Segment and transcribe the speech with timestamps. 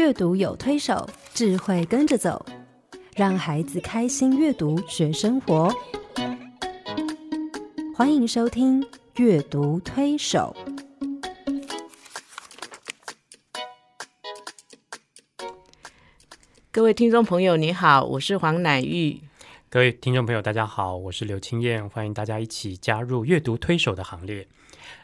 [0.00, 2.46] 阅读有推手，智慧跟着走，
[3.14, 5.70] 让孩子开心阅读学生活。
[7.94, 8.80] 欢迎收听
[9.16, 10.56] 《阅读推手》。
[16.70, 19.20] 各位听众朋友，你好，我是黄乃玉。
[19.68, 24.48] 各位听众朋友，大家好，我是刘青燕，欢迎大家一起加入阅读推手的行列。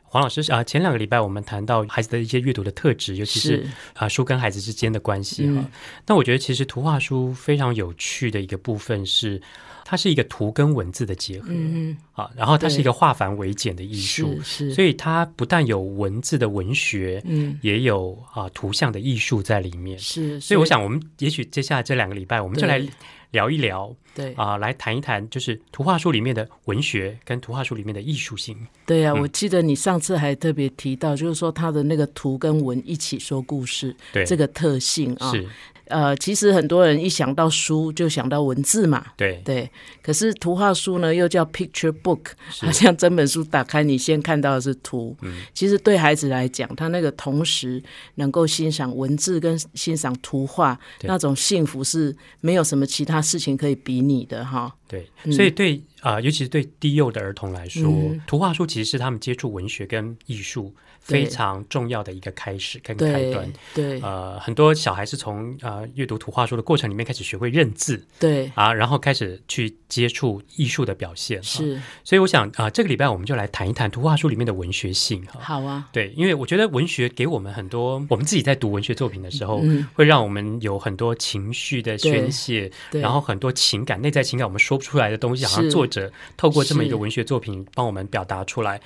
[0.09, 5.65] 黄老师啊，前两个礼拜我们谈到孩子的一些阅读的特质，尤其是啊书跟孩子之间的关系哈。
[6.07, 9.41] 那我觉得其实图画书非常有趣的一个部分是，
[9.85, 20.41] 它是一个图跟文字的结合，嗯啊，然后它是一个化繁为简的艺术，是，所以它不但有文字的文学，嗯，也有啊图像的艺术在里面，是。
[20.41, 22.83] 所以我想，我们也许接下来这两个礼拜，我们就来。
[23.31, 28.57] 聊一聊，对啊，来谈一谈，就是图画书里面的文学跟图画书里面的艺术性。
[28.87, 35.31] 对呀，我记得你上次还特别提到，就是说它的那个图跟文一起说故事，对这个特性啊。
[35.33, 35.47] 是。
[35.87, 39.71] 呃，其实很多人一想到书就想到文字嘛，对对。
[40.03, 42.21] 可是图画书呢，又叫 picture book，
[42.61, 45.17] 好像整本书打开，你先看到的是图。
[45.23, 47.83] 嗯，其实对孩子来讲，他那个同时
[48.17, 54.73] 能够欣赏文字跟欣赏图画，那种幸福是没有什么其他事情可以比拟的哈。
[54.89, 57.91] 对，所以对啊，尤其是对低幼的儿童来说，
[58.27, 60.75] 图画书其实是他们接触文学跟艺术。
[60.99, 79.63] 非常重要的一个开始跟开端，对，呃，很多小孩是从呃阅读图画书的过程里面开始学会认字，对，啊，然后开始去接触艺术的表现，是，所以我想啊，这个礼拜我们就来谈一谈图画书里面的文学性，哈，好啊，对，因为我觉得文学给我们很多，我们自己在读文学作品的时候，
[79.95, 88.81] 会让我们有很多情绪的宣泄，然后很多情感、内在情感我们说不出来的东西，好像作者透过这么一个文学作品帮我们表达出来。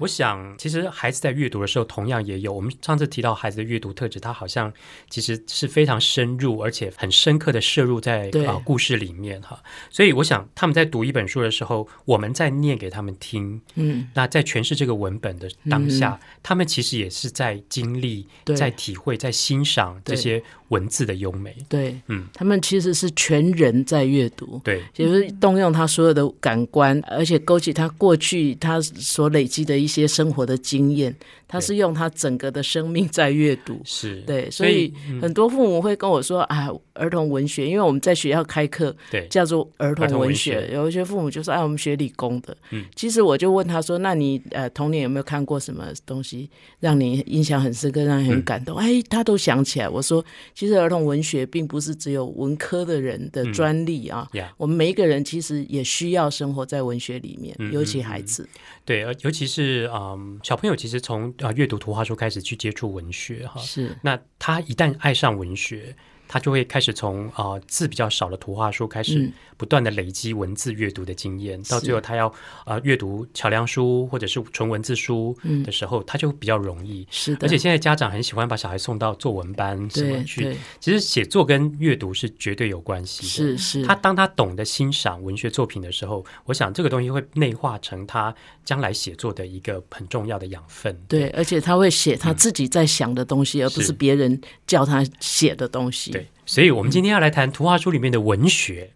[0.00, 1.66] 我想，其实孩子在阅读的。
[1.66, 4.72] 时候同样也有，我们上次提到孩子的阅读特质，他好像
[5.10, 9.60] 其实是非常深入而且很深刻的摄入在啊故事里面哈。
[9.90, 21.56] 所以我想他们在读一本书的时候，我们在念给他们听，嗯，那在诠释这个文本的当下，他们其实也是在经历、在体会、在欣赏这些文字的优美。
[21.68, 31.14] 对，嗯，他们其实是全人在阅读，对，就是动用他所有的感官，而且勾起他过去他所累积的一些生活的经验。
[31.48, 36.70] 他是用他整个的生命在阅读，是对，所以很多父母会跟我说啊。
[36.98, 40.70] 儿童文学，因为我们在学校开课，对，叫做儿童文学。
[40.72, 46.48] 有一些父母就说：“哎，我们学理工的。”嗯，其实我就问他说：“那你呃童年有没有看过什么东西
[46.80, 49.86] 让你印象很深刻，让你很感动？”哎，他都想起来。
[49.86, 50.24] 我说
[50.56, 58.48] ：“其实儿童文学并不是只有文科的人的专利啊，我们每一个人其实也需要生活在文学里面，尤其孩子。
[58.86, 65.96] 对，尤其是嗯小朋友，其实从啊阅读图画书开始去接触文学哈，是那他一旦爱上文学。
[66.28, 72.32] 他就会开始从啊字比较少的图画书开始，不断的累积文字阅读的经验，到最后他要
[72.64, 77.06] 啊阅读桥梁书或者是纯文字书的时候，他就比较容易。
[77.10, 80.56] 是的，而且现在家长很喜欢把小孩送到作文班什么去。
[80.80, 83.28] 其实写作跟阅读是绝对有关系的。
[83.28, 83.84] 是是。
[83.84, 90.96] 他当他懂得欣赏文学作品的时候，我想这个东西会内化成他将来写作的一个很重要的养分。
[91.08, 96.15] 对，而且他会写他自己在想的东西，而不是别人叫他写的东西。
[96.16, 98.90] 对，所以我们今天要来谈图画书里面的文学。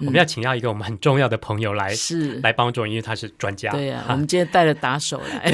[0.00, 3.70] 我们要请到一个我们很重要的朋友来，是来帮助，因为他是专家。
[3.70, 5.52] 对呀，我们今天带了打手来。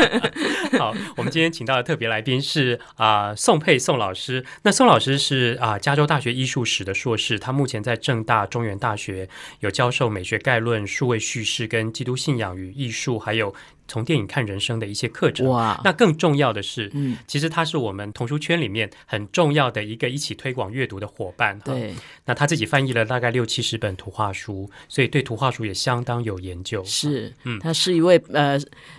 [0.80, 4.42] 好，我们今天请到的特别来宾是啊宋佩宋老师。
[4.62, 9.28] 那宋老师是啊加州大学艺术史的硕士，他目前在正大、中原大学
[9.60, 13.54] 有教授美学概论、数位叙事跟基督信仰与艺术，还有。
[13.86, 15.80] 从电影看人生的一些课程，哇！
[15.84, 21.58] 那更重要的是，嗯，其实他是我们童书圈里面很重要的一个一起推广阅读的伙伴。
[21.60, 26.82] 对，那他自己翻译了大概六七十本图画书，所以对图画书也相当有研究。
[26.84, 28.58] 是，嗯，他是一位呃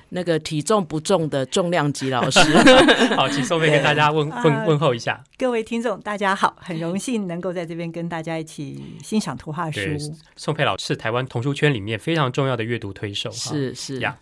[0.09, 2.39] 那个体重不重的重量级老师。
[3.15, 5.23] 好，请宋飞跟大家问 问问候一下。
[5.37, 9.79] 各位听众，大家好，很荣幸能够在这边跟大家一起欣赏图画书。
[10.35, 13.31] 宋佩老师是台湾童书圈里面非常重要的阅读推手。
[13.31, 14.17] 是是呀。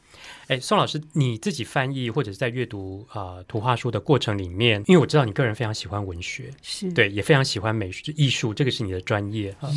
[0.47, 9.69] 哎，宋老师，你自己翻译或者是在阅读啊图画书的过程里面，因为我知道你个人非常喜欢文学，是对，也非常喜欢美术艺术，这个是你的专业啊。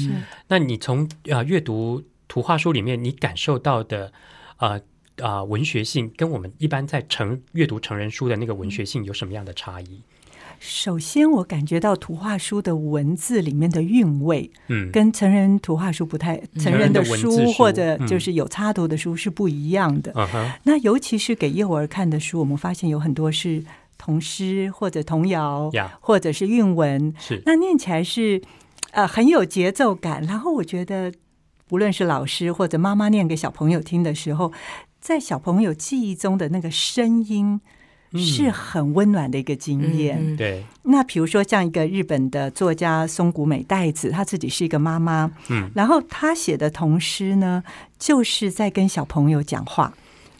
[0.48, 4.12] 那你从啊阅读图画书里面，你感受到的
[4.56, 4.78] 啊
[5.22, 10.02] 啊文学性，跟我们一般在成阅读成人书的那个文学性有什么样的差异？
[10.58, 20.14] 首先，我感觉到图画书的文字里面的韵味，嗯，跟成人图画书不太，成人的书或者就是有插图的书是不一样的。
[20.62, 23.62] 那尤其是给幼儿看的书，我们发现有很多是
[23.98, 28.40] 童诗或者童谣呀，或者是韵文，是那念起来是
[28.92, 30.22] 呃很有节奏感。
[30.22, 31.12] 然后我觉得，
[31.68, 34.50] 不论是老师或者妈妈念给小朋友听的时候，
[35.06, 37.60] 在小朋友记忆中的那个声音。
[38.16, 40.36] 是很温暖的一个经验。
[40.36, 47.62] 对，那比如说像一个日本的作家松谷美代子，她自己是一个妈妈，嗯，然后她写的童诗呢，
[47.98, 49.92] 就是在跟小朋友讲话。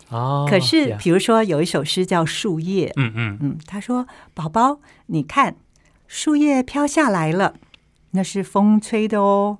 [0.09, 5.57] 哦，可是比如说有一首诗叫《树叶》，嗯嗯嗯，她说：“宝宝，你看，
[6.07, 7.57] 树叶飘下来了，
[8.13, 9.59] 那是风吹的哦，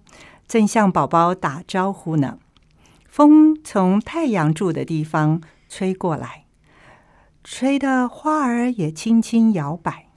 [0.49, 2.39] 正向宝宝打招呼呢。
[3.17, 5.41] 风从太阳住的地方
[5.71, 6.45] 吹过来。”
[7.43, 10.09] 吹的花儿也轻轻摇摆，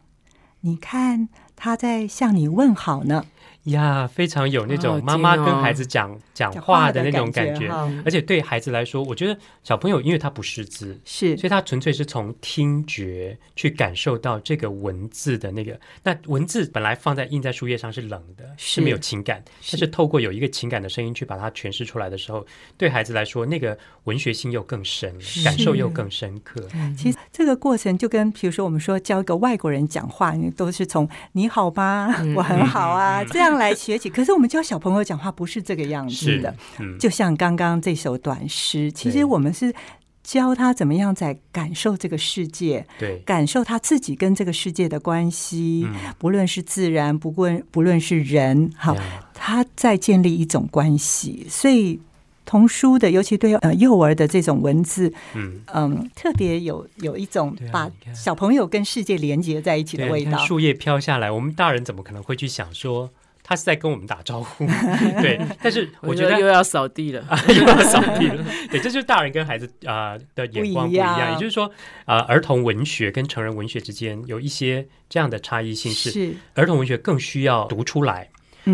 [0.59, 3.23] 你看，它在向你问好呢。
[3.65, 7.69] 呀，非常有那种妈妈跟孩子讲讲话的那种感觉，
[8.05, 15.77] 而且对孩子来说，我觉得小朋友因为他不识字，是，所以他纯粹是从听觉去感受到这个文字的那个。
[16.03, 22.45] 那文字本来放在印在书页上是冷的，是没有情感，但是透过有一个情感的声音去把它诠释出来的时候，
[22.77, 25.13] 对孩子来说，那个文学性又更深，
[25.43, 26.65] 感受又更深刻。
[26.97, 32.07] 其实这个过程就跟比如说我们说教一个外国人讲话，你都是从你好吗？
[32.35, 33.48] 我很好啊，这样。
[33.57, 36.55] 来学起， 可是我们教小朋友讲话不是这个样子的。
[36.99, 39.73] 就像刚刚这首短诗，其实我们是
[40.21, 45.87] 教他怎么样在感受这个世界，对，感受他自己跟这个世界的关系，
[46.19, 48.95] 不论是自然，不论不论是人，好，
[49.33, 51.47] 他在建立一种关系。
[51.49, 51.99] 所以
[52.45, 60.37] 童书的，尤其对呃幼儿的这种文字，嗯嗯，特别有有一种把小朋友跟世界连接在一起的味道。
[60.39, 63.09] 树叶飘下来，我们大人怎么可能会去想说？
[63.49, 64.63] 他是在跟我们打招呼，
[65.23, 71.67] 对，但是我觉得又要扫地了， 又要扫地了，对，这就是大人跟孩子啊的眼光不一样，也就是说
[72.05, 78.29] 啊，儿童文学跟成人文学之间有一些这样的差异性，是儿童文学更需要读出来，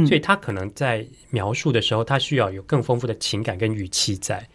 [0.05, 4.45] 所以他可能在描述的时候，他需要有更丰富的情感跟语气在，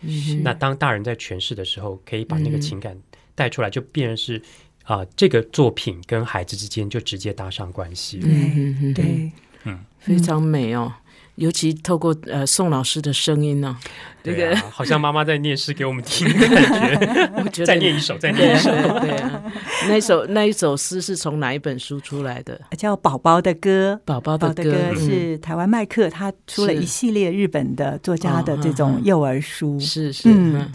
[0.42, 2.94] 那当大人在诠释的时候，可以把那个情感
[3.34, 4.42] 带出来，就变成是
[4.84, 9.32] 啊，这个作品跟孩子之间就直接搭上关系，对对。
[9.64, 10.92] 嗯，非常美哦，
[11.36, 13.76] 尤其透过呃宋老师的声音呢，
[14.22, 17.30] 这个好像妈妈在念诗给我们听的感觉。
[17.42, 18.70] 我觉得再念一首，再念一首。
[19.00, 19.42] 对啊，
[19.88, 22.60] 那首那一首诗是从哪一本书出来的？
[22.76, 23.98] 叫《宝宝的歌》。
[24.06, 29.78] 宝宝的歌是台湾麦克他出了一系列日本的作家的这种幼儿书。
[29.80, 30.70] 是是嗯。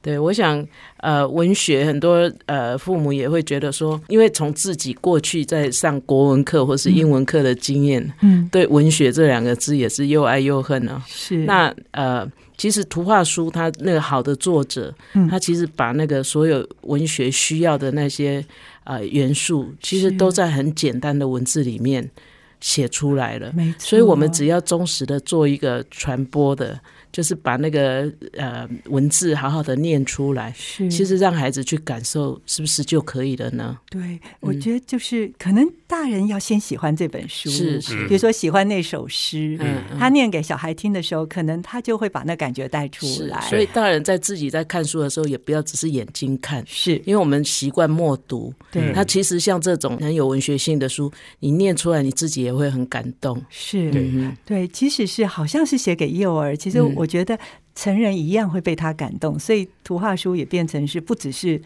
[0.00, 0.64] 对，我想，
[0.98, 11.02] 呃，文学很多呃父母也会觉得说，因为从自己过去在上国文课或是英文课的经验，嗯，对文学这两个字也是又爱又恨啊。
[11.08, 14.94] 是那呃，其实图画书它那个好的作者，
[15.28, 18.42] 他其实把那个所有文学需要的那些
[18.84, 22.08] 呃元素，其实都在很简单的文字里面
[22.60, 23.52] 写出来了。
[23.52, 26.78] 没错，所以我们只要忠实的做一个传播的。
[27.18, 33.76] 就是把那个呃文字好好的念出来，是其实让孩子去感受，是不是就可以了呢？
[33.90, 43.40] 对，我觉得就是可能大人要先喜欢这本书，是是，比如说喜欢那首诗，嗯，他念给小孩听的时候，可能他就会把那感觉带出来。
[43.50, 48.54] 所以大人在自己在看书的时候，也不要只是眼睛看，是因为我们习惯默读。
[48.70, 51.10] 对，他其实像这种很有文学性的书，
[51.40, 53.44] 你念出来，你自己也会很感动。
[53.50, 54.08] 是，对，
[54.44, 56.78] 对，即使是好像是写给幼儿，其实。
[56.94, 57.38] 我觉得
[57.74, 61.60] 成人一样会被他感动，所以图画书也变成是不只是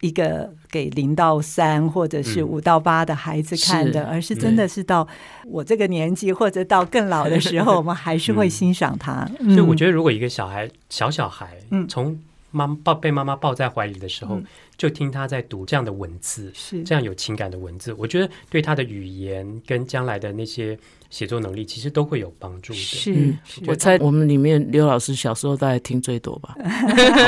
[0.00, 5.06] 一个给零到三或者是五到八的孩子看的，而是真的是到
[5.46, 9.24] 我这个年纪或者到更老的时候，我们还是会欣赏他。
[9.38, 12.18] 所以我觉得，如果一个小孩小小孩，嗯，从
[12.50, 14.40] 妈抱被妈妈抱在怀里的时候，
[14.76, 16.82] 就听他在读这样的文字，是。
[16.82, 20.78] 这样有情感的文字，我觉得对他的语言跟将来的那些。
[21.12, 22.78] 写作能力其实都会有帮助的。
[22.78, 26.64] 是，我猜我们里面刘老师小时候大概听最多吧，因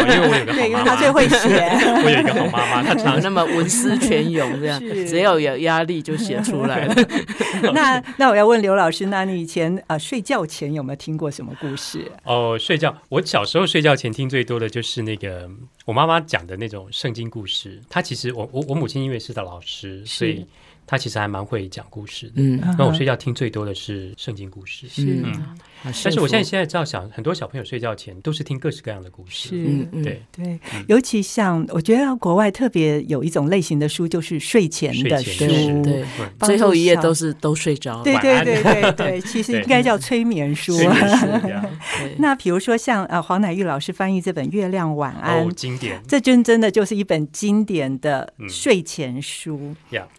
[0.09, 1.37] 为我有个好 妈妈，他最会写。
[2.03, 6.95] 我有一个好妈妈，她常 那么文思泉涌，这样只要有压力就写出来了。
[7.75, 12.11] 那那我要问刘老师，那你以前啊睡觉前有没有听过什么故事？
[12.25, 15.47] 哦，睡觉，我小时候睡觉前听最多的就是那个
[15.85, 17.79] 我妈妈讲的那种圣经故事。
[17.91, 20.47] 她其实我我我母亲因为是的老师，所以。
[20.87, 22.35] 他其实还蛮会讲故事的。
[22.37, 24.89] 嗯，那我睡觉听最多的是圣经故事。
[24.89, 25.23] 是，
[25.85, 29.51] 但是我现在现在知道，小很多小朋友睡觉前都是听各式各样的故事。
[29.53, 30.23] 嗯，对。
[30.33, 35.47] 对，尤其像我觉得国外特别有一种类型的书，就是睡前的书，
[35.83, 36.05] 对，
[36.41, 38.03] 最后一页都是都睡着。
[38.03, 40.75] 对对对对对， 其实应该叫催眠书。
[42.19, 49.75] 那比如说像呃黄乃玉老师翻译这本《月亮晚安》，经典，这真真的就是一本经典的睡前书。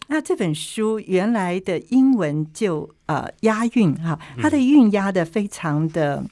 [0.08, 6.24] 那这本书原来的英文就呃押韵哈，它的韵押的非常的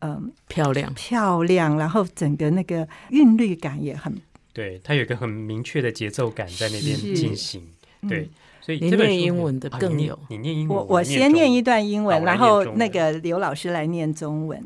[0.00, 0.92] 嗯漂亮。
[0.94, 4.20] 漂亮，然后整个那个韵律感也很
[4.52, 7.62] 对，它有一个很明确的节奏感在那边进行。
[8.08, 8.28] 对，
[8.60, 14.62] 所以你念英文的更有，你念英文，我我先念一段英文，然后那个刘老师来念中文。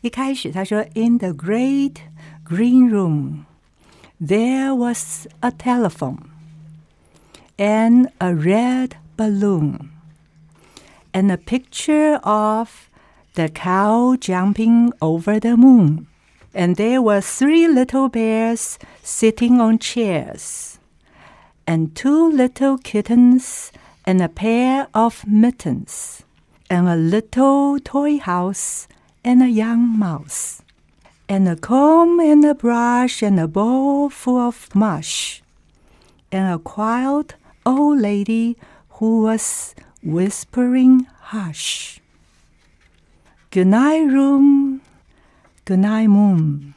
[0.00, 1.96] 一开始他说：“In the great
[2.44, 3.44] green room,
[4.20, 6.18] there was a telephone。”
[7.58, 9.91] and a red balloon,
[11.14, 12.88] and a picture of
[13.34, 16.06] the cow jumping over the moon.
[16.54, 20.78] And there were three little bears sitting on chairs,
[21.66, 23.72] and two little kittens,
[24.04, 26.24] and a pair of mittens,
[26.68, 28.86] and a little toy house,
[29.24, 30.60] and a young mouse,
[31.28, 35.42] and a comb, and a brush, and a bowl full of mush,
[36.30, 38.56] and a quiet old lady
[38.98, 42.00] who was whispering hush.
[43.50, 44.80] Good night, room.
[45.64, 46.74] Good night, moon.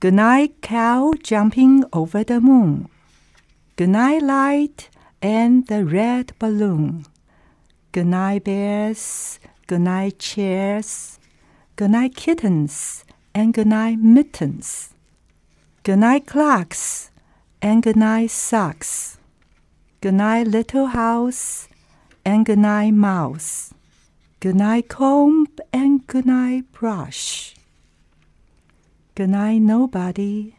[0.00, 2.88] Good night, cow jumping over the moon.
[3.76, 4.88] Good night, light
[5.22, 7.06] and the red balloon.
[7.92, 9.38] Good night, bears.
[9.66, 11.18] Good night, chairs.
[11.76, 14.94] Good night, kittens and good night, mittens.
[15.82, 17.10] Good night, clocks
[17.60, 19.18] and good night, socks.
[20.00, 21.68] Good night, little house,
[22.24, 23.74] and good night, mouse.
[24.40, 27.54] Good night, comb, and good night, brush.
[29.14, 30.56] Good night, nobody.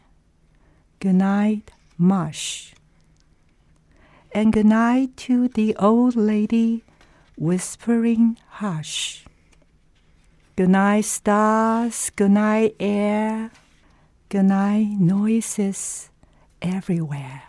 [1.00, 2.74] Good night, mush.
[4.32, 6.84] And good night to the old lady
[7.38, 9.26] whispering hush.
[10.56, 12.12] Good night, stars.
[12.16, 13.52] Good night, air.
[14.30, 16.10] Good night, noises
[16.62, 17.44] everywhere.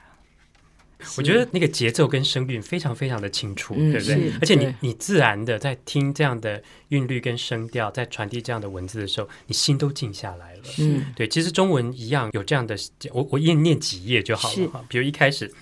[1.16, 4.32] 我觉得那个节奏跟声韵非常非常的清楚，对不对？
[4.40, 10.62] 而且你你自然的在听这样的韵律跟声调，在传递这样的文字的时候，你心都静下来了。
[10.78, 11.28] 嗯，对。
[11.28, 12.76] 其实中文一样有这样的，
[13.12, 14.84] 我我念念几页就好了哈。
[14.88, 15.52] 比如一开始，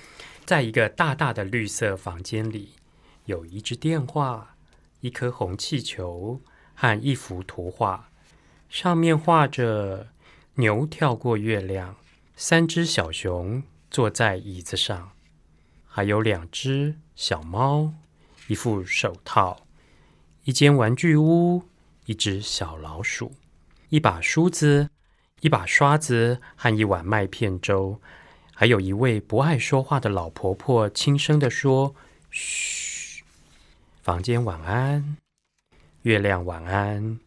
[0.45, 2.71] 在一个大大的绿色房间里，
[3.27, 4.57] 有一只电话、
[5.01, 6.41] 一颗红气球
[6.75, 8.11] 和一幅图画，
[8.69, 10.09] 上面画着
[10.57, 11.97] 牛跳过月亮，
[12.37, 15.13] 三只小熊坐在椅子上。
[15.97, 17.95] 还有两只小猫，
[18.49, 19.65] 一副手套，
[20.43, 21.63] 一间玩具屋，
[22.07, 23.31] 一只小老鼠，
[23.91, 24.91] 一把梳子，
[25.43, 28.01] 一把刷子和一碗麦片粥，
[28.53, 31.95] 还有一位不爱说话的老婆婆，轻声的说
[32.33, 33.23] ：“嘘，
[34.03, 35.17] 房间晚安，
[36.03, 37.21] 月亮晚安。”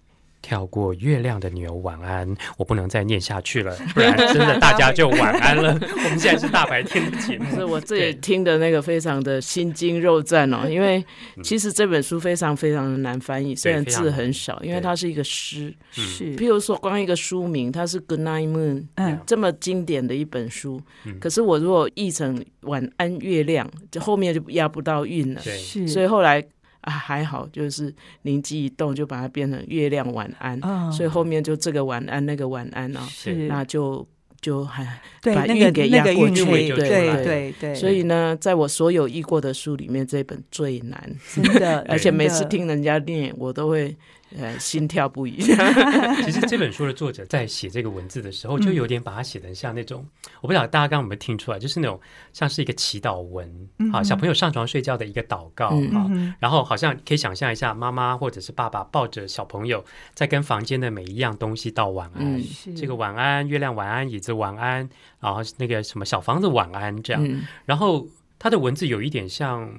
[0.48, 2.26] 跳过月亮的牛，晚安！
[2.56, 5.78] 我不能再念下去了，不然真的大家就晚安了。
[6.06, 10.66] 我们现在是大白天的节目，是我这里听的那个非常的心惊肉战哦。
[10.70, 11.06] 因为
[11.44, 15.76] 其实这本书非常非常的难翻译，虽然字很少，因为它是一个诗。
[15.92, 20.82] 是，譬如说光一个书名，它是《Good Night Moon》，嗯，这么经典的一本书，
[21.20, 25.42] 可是我如果译成《晚安月亮》，就后面就压不到韵了。
[25.42, 26.42] 是，所以后来。
[26.88, 30.58] 啊，还好，就是灵机一动，就把它变成月亮晚安，
[30.90, 33.06] 所以后面就这个晚安，那个晚安啊，
[33.50, 34.08] 那就
[34.40, 34.88] 就还
[35.22, 37.76] 把运给压过去，对对对。
[37.76, 43.96] 所以呢，在我所有译过的书里面，这本最难，真的， 而且每次听人家念，我都会。
[44.38, 45.38] 呃，心跳不已。
[46.26, 50.06] 其实这本书的作者在写这个文字的时候，就有点把它写成像那种，
[50.42, 52.00] 我不知道大家刚刚有没有听出来，就是那种
[52.34, 56.10] 像是一个祈祷文啊，小朋友上床睡觉的一个祷告啊。
[56.40, 62.42] 然后好像可以想象一下，妈妈或者是爸爸抱着小朋友，在跟房间的每一样东西道晚安。
[62.76, 64.90] 这个晚安，月亮晚安，椅子晚安，
[65.22, 67.42] 然后那个什么小房子晚安这样。
[67.66, 68.08] 然后
[68.38, 69.72] 他的文字有一点像。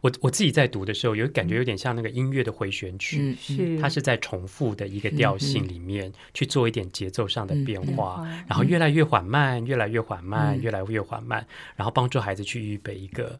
[0.00, 3.36] 我我自己在读的时候，有感觉有点像那个音乐的回旋曲，
[3.80, 13.38] 它是在重复的一个调性里面去做一点节奏上的变化，然后越来越缓慢，越来越缓慢，越来越缓慢，然后帮助孩子去预备一个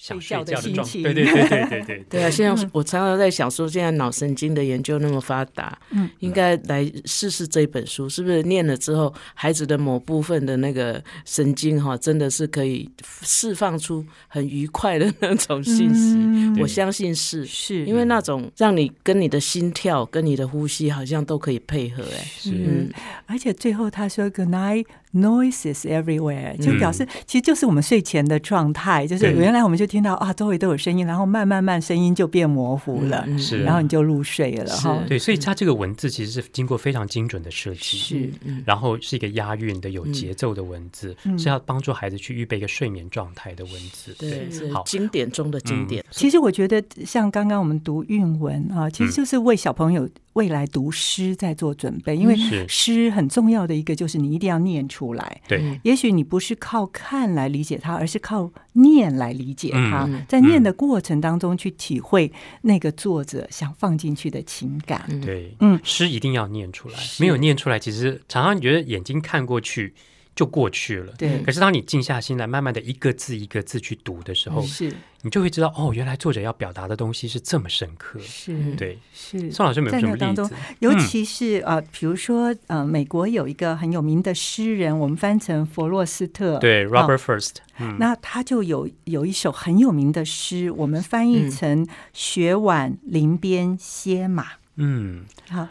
[0.00, 2.30] 想睡觉的心情，对对对对对对 对啊！
[2.30, 12.90] 现在我常常在想说，现在脑神经的研究那么发达，嗯，应该来试试这本书，是不是念了之后，孩子的某部分的那个神经哈，真的是可以
[13.20, 16.58] 释放出很愉快的那种信息？
[16.62, 17.84] 我相信是，是。
[17.84, 22.88] 因为那种让你跟你的心跳、跟你的呼吸好像都可以配合，哎，是，
[23.26, 24.86] 而且最后他说 “Good night”。
[25.12, 35.02] Noises everywhere，就表示其实就是我们睡前的状态，就是原来我们就听到啊，周围都有声音，然后慢慢慢声音就变模糊了，是，然后你就入睡了哈。
[35.08, 38.30] 对，所以它这个文字其实是经过非常精准的设计，是，
[38.64, 44.14] 然后是一个押韵的、有节奏的文字，是要帮助孩子去预备一个睡眠状态的文字。
[44.16, 46.04] 对，好，经典中的经典。
[46.12, 50.08] 其实我觉得像刚刚我们读韵文啊，其实就是为小朋友。
[50.34, 52.36] 未来读诗在做准备，因为
[52.68, 55.40] 诗很重要的一个就是你一定要念出来。
[55.48, 62.32] 对，也许你不是靠看来理解它，而是靠念来理解它，在念的过程当中去体会
[62.62, 65.04] 那个作者想放进去的情感。
[65.20, 69.94] 对，嗯，诗一定要念出来，没有念出来，其实常常觉得眼睛看过去。
[70.40, 71.12] 就过去了。
[71.18, 71.42] 对。
[71.42, 78.18] 可是当你静下心来，慢慢的一个字一个字去读的时候，是，你就会知道，哦，原来作者要表达的东西是这么深刻。
[78.20, 78.74] 是。
[78.74, 78.98] 对。
[79.12, 79.50] 是。
[79.50, 80.50] 宋老师有没有什么例子？
[80.78, 86.58] 尤其是呃，比如说呃，美国有一个很有名的诗人，我们翻成弗洛斯特。
[86.58, 87.56] 对，Robert First。
[87.98, 94.44] 那他就有有一首很有名的诗，我们翻译成《雪晚林边歇马》。
[94.76, 95.26] 嗯。
[95.50, 95.68] 好。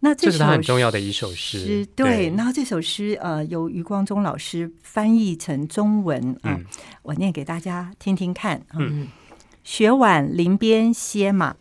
[0.00, 2.30] 那这是他很重要的一首诗，对。
[2.36, 6.60] 然后这首诗呃，由余光中老师翻译成中文啊，
[7.02, 8.64] 我念给大家听听看。
[8.74, 9.08] 嗯，
[9.64, 11.56] 雪晚林边歇马，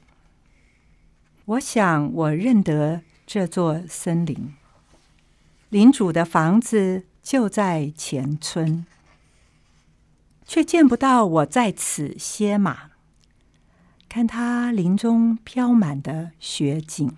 [1.45, 4.53] 我想我认得这座森林，
[5.69, 8.85] 林主的房子就在前村，
[10.45, 12.91] 却见不到我在此歇马，
[14.07, 17.17] 看他林中飘满的雪景。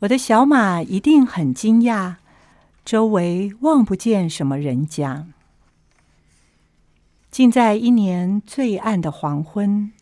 [0.00, 2.16] 我的小马一定很惊讶，
[2.84, 5.26] 周围望不见什么人家，
[7.30, 9.92] 竟在一年最暗的黄昏，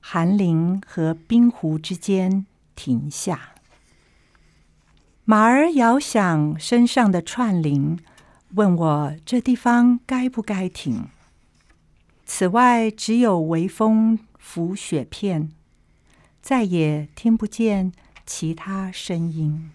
[0.00, 3.52] 寒林和冰湖之间停下。
[5.24, 7.98] 马儿摇响身上的串铃，
[8.54, 11.08] 问我这地方该不该停。
[12.24, 15.52] 此外，只有微风拂雪片，
[16.42, 17.92] 再也听不见。
[18.26, 19.70] 其他声音，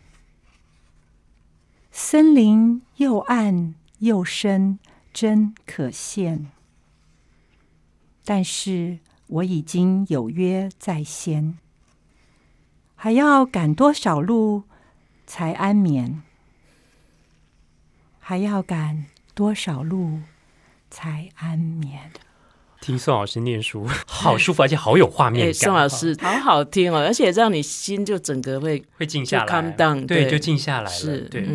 [1.90, 4.78] 森林又暗又深，
[5.14, 6.48] 真可羡。
[8.26, 11.58] 但是我已经有约在先，
[12.96, 14.64] 还要赶多少路
[15.26, 16.22] 才安眠？
[18.20, 20.20] 还要赶多少路
[20.90, 22.12] 才安眠？
[22.82, 25.54] 听宋老师念书好舒服，而且好有画面感。
[25.54, 30.90] 宋老师好好听哦，而且让你心就整个会会静下来，down，对，就静下来了。
[30.90, 31.46] 是，对。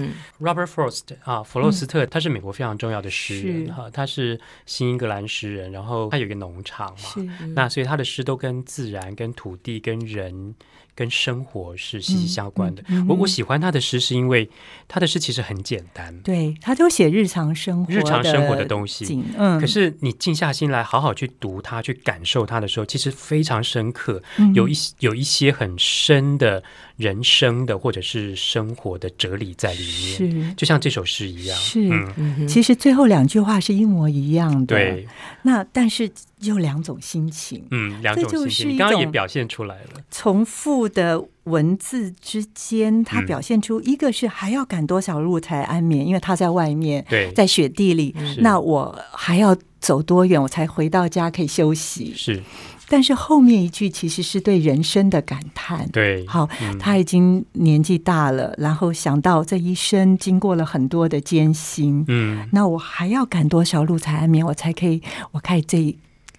[0.40, 10.54] Robert Frost 啊，弗洛斯特，他是美国非常重要的诗人哈，他是新英格兰诗人，然后他有一个农场嘛，那所以他的诗都跟自然、跟土地、跟人。
[10.96, 12.82] 跟生活是息息相关的。
[13.06, 14.48] 我我喜欢他的诗，是因为
[14.88, 19.22] 他的诗其实很简单，对他都写日常生活、日常生活的东西。
[19.36, 24.22] 嗯，可是你静下心来，好好去读它、去感受它的时候，其实非常深刻，
[24.54, 26.62] 有一有一些很深的
[26.96, 30.16] 人生的或者是生活的哲理在里面。
[30.16, 31.58] 是，就像这首诗一样。
[31.58, 31.90] 是，
[32.48, 34.74] 其实最后两句话是一模一样的。
[34.74, 35.06] 对，
[35.42, 36.10] 那但是。
[36.50, 40.00] 有两种心情，嗯，两种心情，刚刚也表现出来了。
[40.10, 52.12] 重复的文字之间，它表现出一个是还要赶多少路才安眠，因为他在外面，对，在雪地里，那我还要走多远，我才回到家可以休息？
[52.14, 52.42] 是。
[52.88, 65.96] 但是后面一句其实是对人生的感叹，对，好，他已经年纪大了，然后想到这一生经过了很多的艰辛，嗯，那我还要赶多少路才安眠，我才可以，我可以这。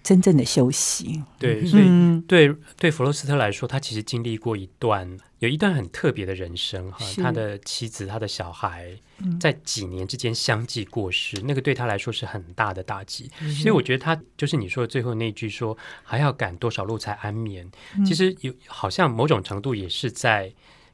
[0.07, 1.83] 真正的休息，对，所以
[2.29, 7.05] 对对弗洛斯特来说，他其实经历过一段有一段很特别的人生哈。
[7.21, 8.97] 他的妻子、他的小孩
[9.37, 13.29] 在几年之间相继过世，那个对他来说是很大的打击。
[13.61, 17.69] 所以我觉得他就是你说的最后那句说还要赶多少路才安眠，
[18.05, 20.49] 其实有好像某种程度也是在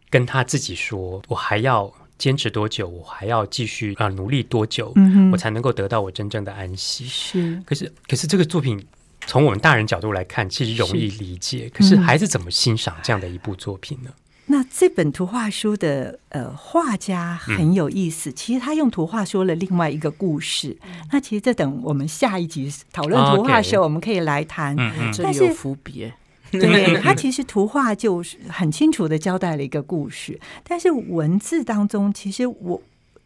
[0.10, 4.92] 跟他自己说，我还要坚持多久，我还要继续啊努力多久，
[5.32, 7.06] 我才能够得到我真正的安息。
[7.06, 8.84] 是，可是可是这个作品。
[9.28, 11.70] 从我们大人角度来看，其实容易理解。
[11.74, 14.10] 可是孩子怎么欣赏这样的一部作品呢？
[14.46, 20.78] 那这本图画书的呃画家很有意思，其实他用图画说了另外一个故事。
[21.12, 24.76] 那其实这等我们下一集讨论图画的时候，我们可以来谈。
[25.14, 26.12] 这里有伏笔。
[26.52, 32.80] 对他其实图画就是很清楚的交代了一个故事，但是文字当中，其实我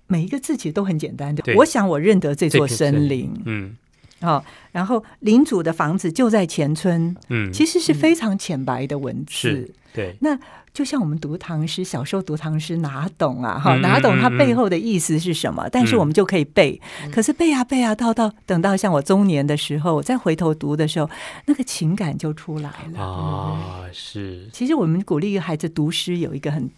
[0.05, 1.43] 每一个字其实都很简单的。
[1.55, 3.75] 我想我认得这座森林，嗯，
[4.21, 9.71] 哦，然后领主的房子就在前村，嗯，其实是非常浅白的文字。
[9.93, 10.37] 对，那
[10.73, 13.57] 就像我们读唐诗，小时候读唐诗哪懂啊？
[13.57, 15.67] 哈，哪懂它背后的意思是什么？
[15.71, 16.79] 但是我们就可以背。
[17.11, 21.09] 可是背啊背啊，到到等到像我中年的时候，我再回头读的时候，
[21.45, 23.85] 那个情感就出来了啊。
[23.91, 26.69] 是，其实我们鼓励孩子读诗有一个很。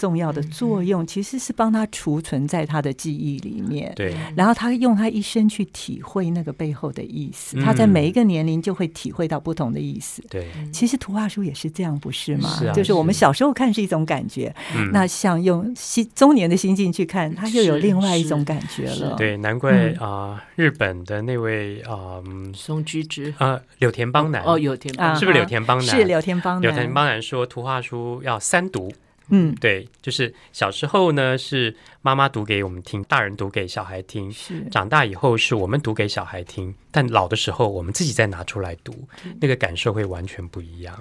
[0.00, 4.14] 重要的作用其实是帮他储存在他的记忆里面，对。
[4.34, 10.22] 然后他用他一生去体会那个背后的意思，他在每一个年龄就会体会到不同的意思。
[10.30, 12.48] 对，其实图画书也是这样，不是吗？
[12.58, 12.72] 是啊。
[12.72, 14.54] 就是我们小时候看是一种感觉，
[14.90, 19.16] 那像用心中年的心境去看，他又有另外一种感觉了。
[19.16, 22.22] 对，难怪啊，日本的那位啊，
[22.54, 25.86] 松居之啊，柳田邦男哦，柳田是不是柳田邦男？
[25.86, 26.62] 是柳田邦男。
[26.62, 28.90] 柳田邦男说，图画书要三读。
[29.30, 34.32] 嗯，对，就是小时候呢是妈妈读给我们听，大人读给小孩听。
[34.32, 38.92] 是长大以后是我们读给小孩听，但老的时候我们自己再拿出来读，
[39.38, 40.98] 那个感受会完全不一样。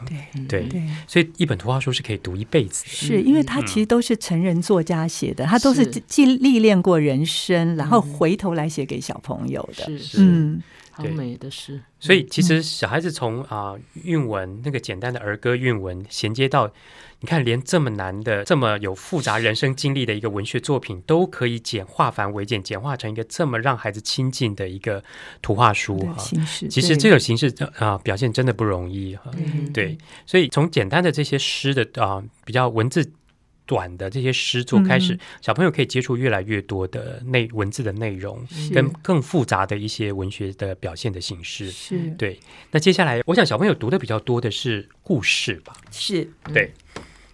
[0.49, 2.83] 对对，所以一本图画书是可以读一辈子。
[2.85, 9.97] 是因为它其实都是成人作家写的，他都是既历练过人生，然后回头来写给小朋友的。
[9.97, 11.79] 是嗯，好美的诗。
[12.01, 16.69] 所以其实小孩子从啊韵文那个简单的儿歌韵文衔接到。
[17.21, 25.03] 你看，连这么难的、这么有复杂人生经历的一个文学作品，都可以简化繁为简，简化成一个这么让孩子亲近的一个
[25.41, 26.15] 图画书哈。
[26.69, 29.31] 其实这种形式啊，表现真的不容易哈。
[29.73, 33.11] 对，所以从简单的这些诗的啊，比较文字。
[33.65, 41.69] 短的这些诗作开始，小朋友可以接触越来越多的内文字的内容，跟更复杂的一些文学的表现的形式。
[41.69, 42.39] 是对。
[42.71, 45.77] 那接下来，我想小朋友读的比较多的是故事吧？
[45.91, 46.73] 是对。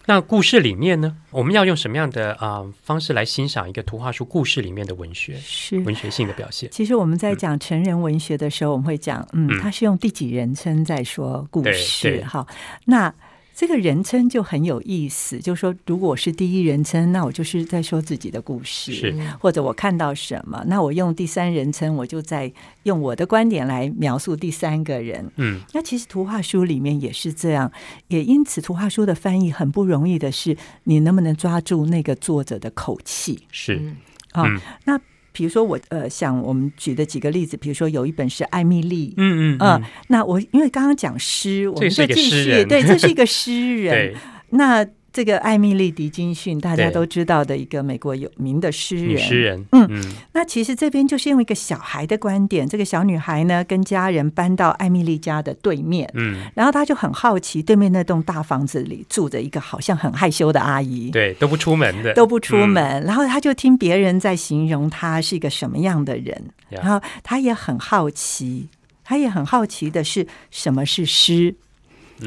[0.08, 5.36] 那故事里面呢，我们要用什么样的啊方式来欣赏一个图画书故事里面的文学？
[5.38, 6.70] 是文学性的表现。
[6.72, 12.24] 其实我们在讲成人文学的时候，我们会讲，嗯，他是用第几人称在说故事？
[12.24, 12.46] 哈，
[12.86, 13.14] 那。
[13.56, 22.52] 这个人称就很有意思，就是说，如果是第一人称，那我就是在说自己的故事，或者我看到什么，那我用第三人称，我就在
[22.84, 25.32] 用我的观点来描述第三个人。
[25.38, 27.72] 嗯，那其实图画书里面也是这样，
[28.10, 33.40] 也因此图画书的翻译很不容易的是，你能不能抓住那个作者的口气？
[33.52, 33.96] 是
[34.34, 34.44] 啊，
[34.84, 35.00] 那。
[35.36, 44.16] 比如说我呃，想我们举的几个例子，比如说有一本是艾米丽，嗯嗯嗯，那我因为刚刚讲诗，我们就继续，对，这是一个诗人，
[44.52, 44.88] 那。
[45.16, 49.18] 这个艾米丽·狄金逊，大家都知道的一个美国有名的诗人。
[49.18, 50.14] 诗人，嗯嗯。
[50.34, 63.02] 那其实这边就是用一个小孩的观点，这个小女孩呢，跟家人搬到艾米丽家的对面，嗯，然后她就很好奇，对面那栋大房子里住着一个好像很害羞的阿姨，对，都不出门的， 都不出门。
[63.06, 68.68] 然后她就听别人在形容她是一个什么样的人，然后她也很好奇，
[69.02, 71.56] 她也很好奇的是什么是诗。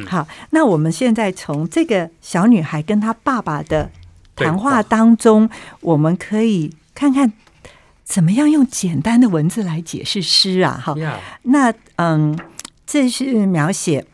[0.06, 3.90] 好，那我们现在从这个小女孩跟她爸爸的
[4.36, 5.48] 谈话当中，
[5.80, 7.32] 我们可以看看
[8.04, 10.80] 怎么样用简单的文字来解释诗啊。
[10.84, 10.94] 哈，
[11.42, 12.38] 那嗯，
[12.86, 14.04] 这是描写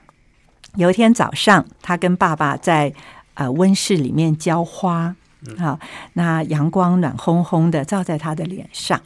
[0.76, 2.94] 有一天早上，她跟爸爸在
[3.34, 5.16] 呃温室里面浇花。
[5.58, 5.78] 好，
[6.14, 8.98] 那阳光暖烘烘的照在他的脸上，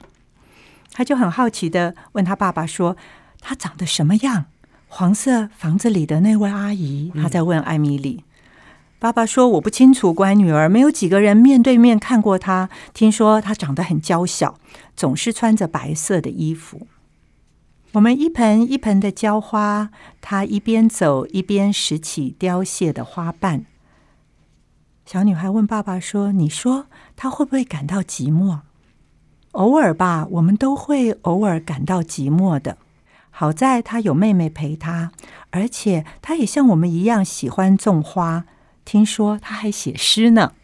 [0.93, 2.97] 他就很好奇的问他爸爸说
[3.43, 4.45] ：“他长得什么样？”
[4.91, 8.25] 黄色房子里的那位阿姨，她在问艾米丽。
[8.99, 12.69] 爸爸说：“我不清楚，乖女儿，没有几个人面对面看过她。
[12.93, 14.59] 听说她长得很娇小，
[14.97, 16.89] 总是穿着白色的衣服。
[17.93, 23.67] 我们一盆一盆的浇花，她一边走一边拾起凋谢的花瓣。”
[25.07, 28.61] 小女孩问爸爸说：“你说她会不会感到寂寞？
[29.53, 32.79] 偶尔吧，我们都会偶尔感到寂寞的。”
[33.41, 35.13] 好在他有妹妹陪他，
[35.51, 38.47] 而且他也像我们一样喜欢种花。
[38.85, 40.55] 听说他还写诗呢。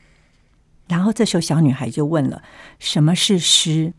[0.89, 2.43] 然后这时候小女孩就问了
[2.81, 3.95] ：“什么是诗？”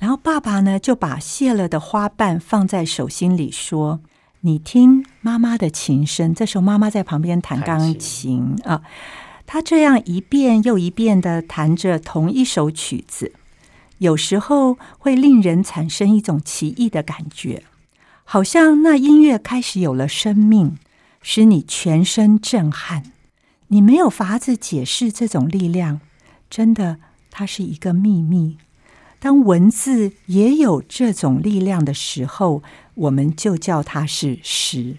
[0.00, 4.00] 然后爸爸呢就把谢了的花瓣放在手心里说
[4.40, 8.80] ：“你听妈妈的琴声。”这时候妈妈在旁边弹钢琴啊。
[9.44, 13.34] 她这样一遍又一遍的弹着同一首曲子，
[13.98, 17.64] 有时候会令人产生一种奇异的感觉。
[18.30, 20.76] 好像那音乐开始有了生命，
[21.22, 23.04] 使你全身震撼。
[23.68, 26.02] 你没有法子解释这种力量，
[26.50, 26.98] 真的，
[27.30, 28.58] 它是一个秘密。
[29.18, 32.62] 当文字也有这种力量的时候，
[32.96, 34.98] 我们就叫它是诗。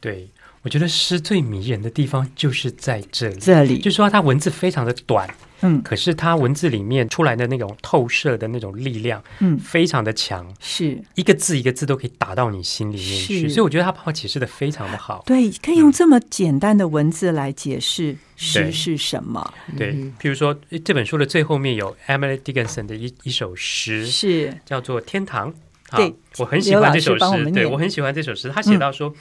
[0.00, 0.30] 对，
[0.62, 5.32] 我觉得诗最迷人的地方就是在这里，这里就说它文字非常的短。
[5.60, 15.22] 嗯，可是它文字里面出来的那种透射的那种力量，嗯，非常的强，是一个字一个字都可以打到你心里面去，所以我觉得他把我解释的非常的好。
[15.26, 19.54] 对，可以用这么简单的文字来解释诗是什么。
[19.78, 25.52] 对，譬如说这本书的最后面有 Emily Dickinson 的一一首诗，是叫做《天堂》。
[25.96, 27.50] 对，我很喜欢这首诗。
[27.52, 28.50] 对我很喜欢这首诗。
[28.50, 29.14] 他写到说，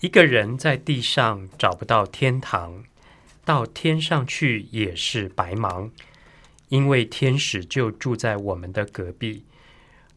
[0.00, 2.84] 一个人在地上找不到天堂。
[3.44, 5.90] 到天上去也是白忙，
[6.68, 9.44] 因为天使就住在我们的隔壁。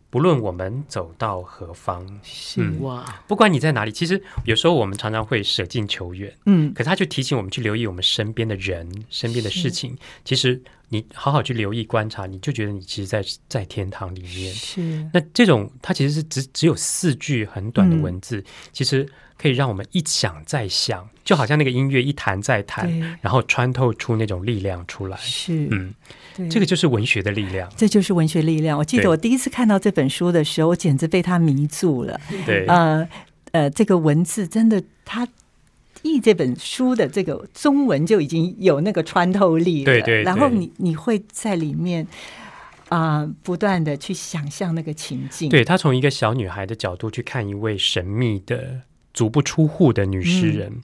[0.10, 9.98] 不论我们走到何方，是哇，不管你在哪里，其实有时候我们常常会舍近求远，嗯，可是他就提醒我们去留意我们身边的人、身边的事情。
[10.24, 14.54] 其实你好好去留意观察，你就觉得你其实，在在天堂里面。
[14.54, 19.08] 是那这种，它其实是只只有四句很短的文字，其实。
[19.40, 22.90] 可以让我们一想再想，就好像那个音乐一弹再弹，
[23.22, 25.18] 然后穿透出那种力量出来。
[25.18, 25.94] 是，嗯，
[26.50, 27.72] 这个就是文学的力量。
[27.78, 28.76] 这就是文学力量。
[28.76, 32.20] 我记得我第一次看到这本书的时候，我简直被它迷住了。
[32.48, 33.08] 对，呃
[33.52, 35.28] 呃，这个文字真的，它
[36.04, 39.86] 译这本书的这个中文就已经有那个穿透力了。
[39.86, 40.24] 对对。
[40.24, 42.08] 然后你你会在里面
[42.90, 45.50] 啊，不断的去想象那个情境。
[45.50, 48.82] 对他从一个小女孩的角度去看一位神秘的。
[49.14, 50.84] 足不出户的女诗人，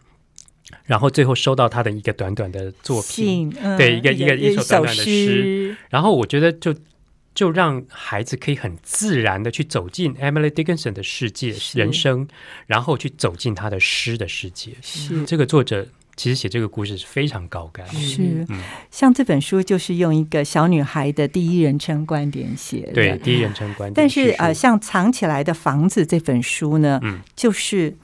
[0.85, 6.73] 然后最后收到她的一个短短的作品，对一个一个一首短短的诗，然后我觉得就
[7.33, 12.27] 就让孩子可以很自然的去走进 Emily Dickinson 的世界人生，
[12.67, 14.71] 然后去走进他的诗的世界。
[14.81, 15.25] 是。
[15.25, 18.45] 这个作者其实写这个故事是非常高干，是。
[18.91, 23.93] 像这本书就是用一个小女孩的第一人称观点写的，对第一人称观点。
[23.95, 27.95] 但是呃，像藏起来的房子这本书呢，嗯，就是。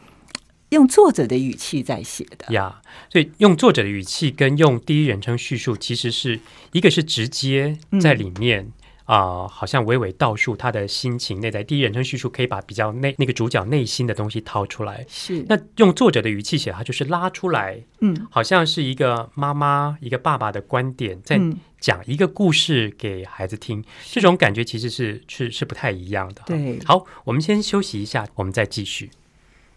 [0.70, 2.54] 用作者的语气在写的。
[2.54, 2.80] 呀，
[3.12, 6.40] 所以用作者的语气跟用第一人称叙述，其实是
[6.74, 8.72] 一个是直接在里面
[9.10, 11.64] 啊，好像娓娓道述他的心情内在。
[11.64, 21.42] 第一人称叙述可以把比较内那个主角内心的东西掏出来，是那用作者的语气写，他就是拉出来，嗯，好像是一个妈妈一个爸爸的观点在
[21.80, 26.44] 讲一个故事给孩子听，这种感觉其实是是是不太一样的。
[26.46, 29.10] 对，好，我们先休息一下，我们再继续。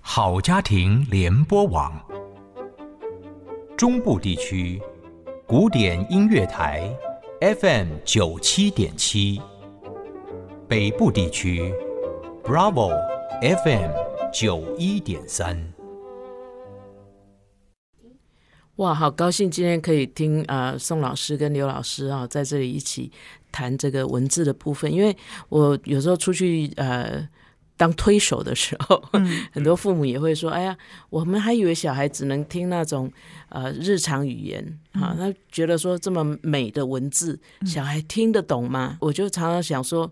[0.02, 1.98] 好家庭联播网，
[3.78, 4.78] 中部地区
[5.46, 6.94] 古典音乐台
[7.42, 9.42] FM 九七点七，
[10.68, 11.74] 北部地区
[12.44, 12.96] Bravo
[13.40, 13.90] FM
[14.32, 15.60] 九一点三。
[18.76, 23.10] 哇，好高兴今天可以听呃宋老师跟刘老师啊在这里一起
[23.50, 25.16] 谈这个文字的部分，因为
[25.48, 27.28] 我有时候出去呃。
[27.82, 29.02] 当推手的时候，
[29.50, 30.76] 很多父母也会说：“哎呀，
[31.10, 33.10] 我们还以为小孩只能听那种
[33.48, 40.08] 呃日常语言啊，他觉得说这么美的文字，小孩听得懂吗？”我就常常想说。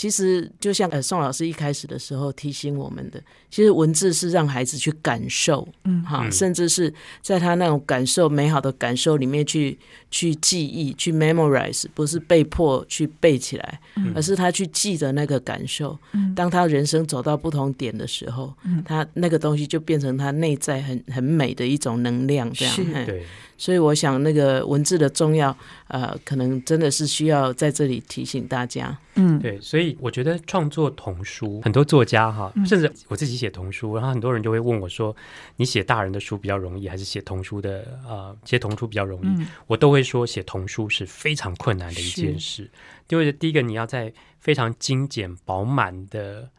[0.00, 9.78] 其实就像呃宋老师一开始的时候提醒我们的，其实文字是让孩子去感受，嗯，哈，甚至是在他那种感受美好的感受里面去
[10.10, 13.80] 去记忆，去 memorize，不是被迫去背起来，
[14.14, 15.98] 而是他去记得那个感受。
[16.36, 18.52] 当他人生走到不同点的时候，
[18.84, 23.24] 他那个东西就变成他内在很很美的一种能量，这样对。
[23.60, 25.56] 所以我想，那个文字的重要，
[25.88, 28.96] 呃，可能真的是需要在这里提醒大家。
[29.16, 35.14] 嗯，对，所以我觉得创作童书，很多作家哈，甚至我自己写童书，然后很多人就会问我说
[35.56, 38.00] ：“你写大人的书比较容易，还是写童书的？
[38.06, 42.68] 呃，写童书比较容易？”我都会说，写童书是非常困难的一件事，
[43.08, 46.50] 因为第一个你要在非常精简饱满的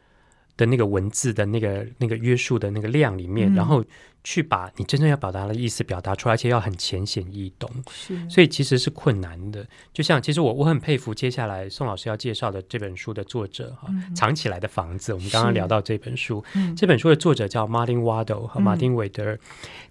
[0.56, 3.84] 的那个文字的那个那个约束的那个量里面，然后。
[4.24, 9.66] 去把你真正要表达的意思表达出来，而且要很浅显易懂，是，所以其实是困难的。
[9.94, 15.14] 就像其实我我很佩服接下来宋老师要介绍的这本书的作者哈，藏起来的房子。
[15.14, 16.44] 我们刚刚聊到这本书，
[16.76, 19.40] 这本书的作者叫 Martin Waddle 和马丁韦德尔，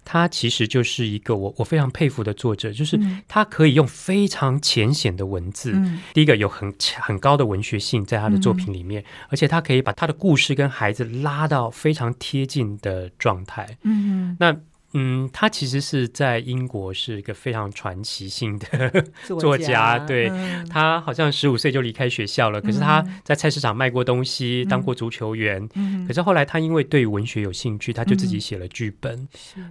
[0.05, 5.73] 他其实就是一个我我非常佩服的作者，就是他可以用非常浅显的文字，
[6.13, 14.18] 第一个有很很高的文学性在他的作品里面，而且他可以把他的故事跟孩子拉到非常贴近的状态，嗯。
[14.39, 14.55] 那
[14.93, 20.31] 嗯，他其实是在英国是一个非常传奇性的 作家，对
[20.67, 25.69] 他好像十五岁就离开学校了，可是他在菜市场卖过东西，当过足球员，
[26.07, 29.27] 可是后来他因为对文学有兴趣，他就自己写了剧本。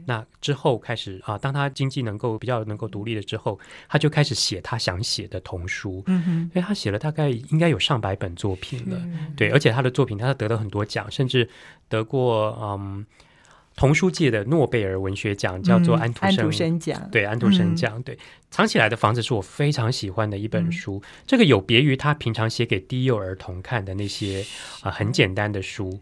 [0.07, 3.59] 那之后开始啊，当他经济能够比较能够独立了之后，
[3.89, 6.01] 他就开始写他想写的童书。
[6.07, 8.97] 嗯哼，因为他写了大概应该有上百本作品了，
[9.37, 11.51] 对，而且他的作品他得了很多奖，甚至
[11.89, 13.05] 得过嗯。
[13.79, 16.77] 童书界的诺贝尔文学奖叫做安徒生。
[16.81, 18.19] 奖，对安徒生奖，对。
[18.51, 21.01] 藏起来的房子是我非常喜欢的一本书。
[21.25, 24.45] 这个有别于他平常写给低幼儿童看的那些
[24.81, 25.97] 啊很简单的书，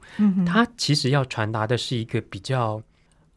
[0.46, 2.82] 他其实要传达的是一个比较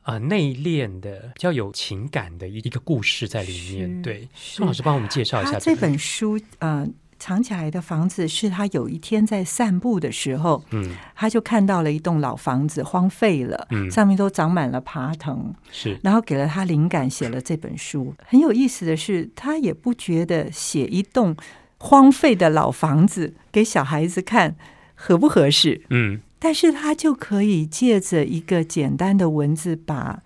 [0.04, 4.02] 啊内敛的、比较有情感的一一个故事在里面。
[4.02, 6.93] 对，宋老师帮我们介绍一下这本书，嗯。
[7.19, 18.15] 藏起来的房子是他有一天在散步的时候，嗯，他就看到了一栋老房子荒废了，嗯，上面都长满了爬藤，是，然后给了他灵感，写了这本书。
[18.25, 21.36] 很有意思的是，他也不觉得写一栋
[21.77, 24.55] 荒废的老房子给小孩子看
[24.95, 30.21] 合不合适，嗯，但是他就可以借着一个简单的文字，把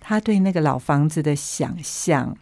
[0.00, 2.36] 他对那个老房子的想象。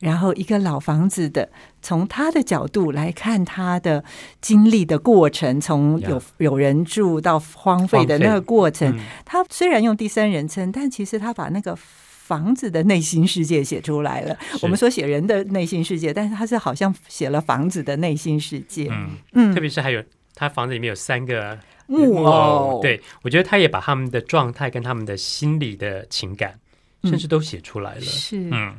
[0.00, 1.48] 然后，一个老房子的，
[1.80, 4.04] 从他的角度来看，他的
[4.42, 14.36] 经历的过程，从有有人住到荒废的那个过程，他虽然用第三人称，但其实他把那个房子的内心世界写出来了。
[14.60, 18.88] 我们说写人的内心世界，但是他是好像写了房子的内心世界。
[18.90, 20.04] 嗯嗯，特别是还有
[20.34, 26.58] 他房子里面有三个木偶，对我觉得他也把他们的状态跟他们的心理的情感，
[27.04, 28.00] 甚至都写出来了。
[28.02, 28.76] 是嗯。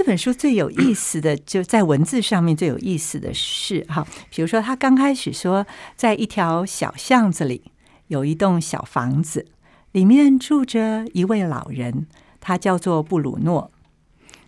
[0.00, 7.64] 这本书最有意思的就在文字上面最有意思的是哈，比如说他刚开始说，在一条小巷子里
[8.06, 9.44] 有一栋小房子，
[9.92, 12.06] 里面住着一位老人，
[12.40, 13.70] 他叫做布鲁诺。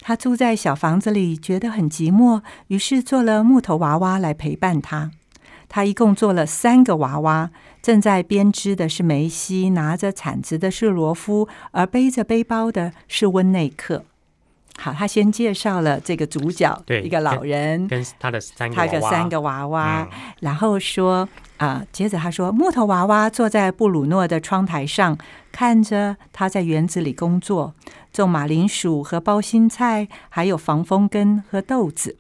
[0.01, 5.11] 他住在小房子里觉得很寂寞，于是做了木头娃娃来陪伴他。
[5.69, 7.51] 他一共做了三个娃娃，
[7.83, 14.07] 正在编织的是梅西，拿着铲子的是罗夫，而背着背包的是温内克。
[14.79, 20.09] 好，他先介绍了这个主角，对一个老人跟他的三个他的三个娃娃，
[20.41, 25.17] 然后说啊，接着他说，木头娃娃坐在布鲁诺的窗台上，
[25.53, 27.75] 看着他在园子里工作，
[28.13, 32.17] 种马铃薯和包心菜，还有防风根和豆子。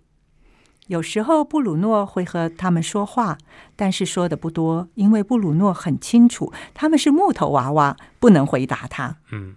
[0.88, 3.38] 有时候布鲁诺会和他们说话，
[3.74, 9.16] 但是说的不多，因为布鲁诺很清楚他们是木头娃娃，不能回答他。
[9.32, 9.56] 嗯。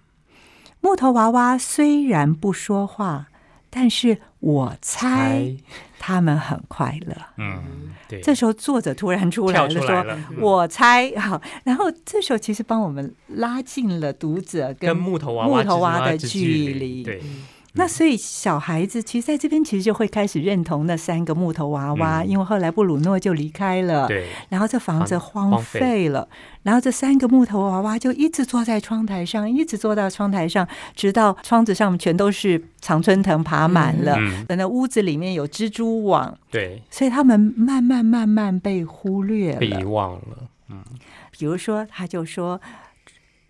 [0.86, 3.26] 木头娃娃虽然不说话，
[3.72, 5.56] 但是我猜
[5.98, 7.16] 他们很快乐。
[7.38, 8.22] 嗯，对。
[8.22, 10.06] 这时候作者突然出来了，说
[10.40, 17.02] ：“我猜。”好，然后这时候其实帮我们拉近了读者跟木头娃娃的距离。
[17.02, 17.20] 对。
[17.76, 26.10] 那所以小孩子其实在这边其实就会开始认同那三个木头娃娃，因为后来布鲁诺就离开了，对，然后这房子荒废。
[26.10, 26.28] 了，
[26.64, 34.16] 然后这三个木头娃娃就一直坐在窗台上，一直坐到窗台上，直到窗子上全都是常春藤爬满了，
[34.48, 40.38] 等那屋子里面有蜘蛛网，对，所以他们慢慢慢慢被忽略了，被遗忘了，
[40.70, 40.84] 嗯，
[41.38, 42.62] 比如说他就说。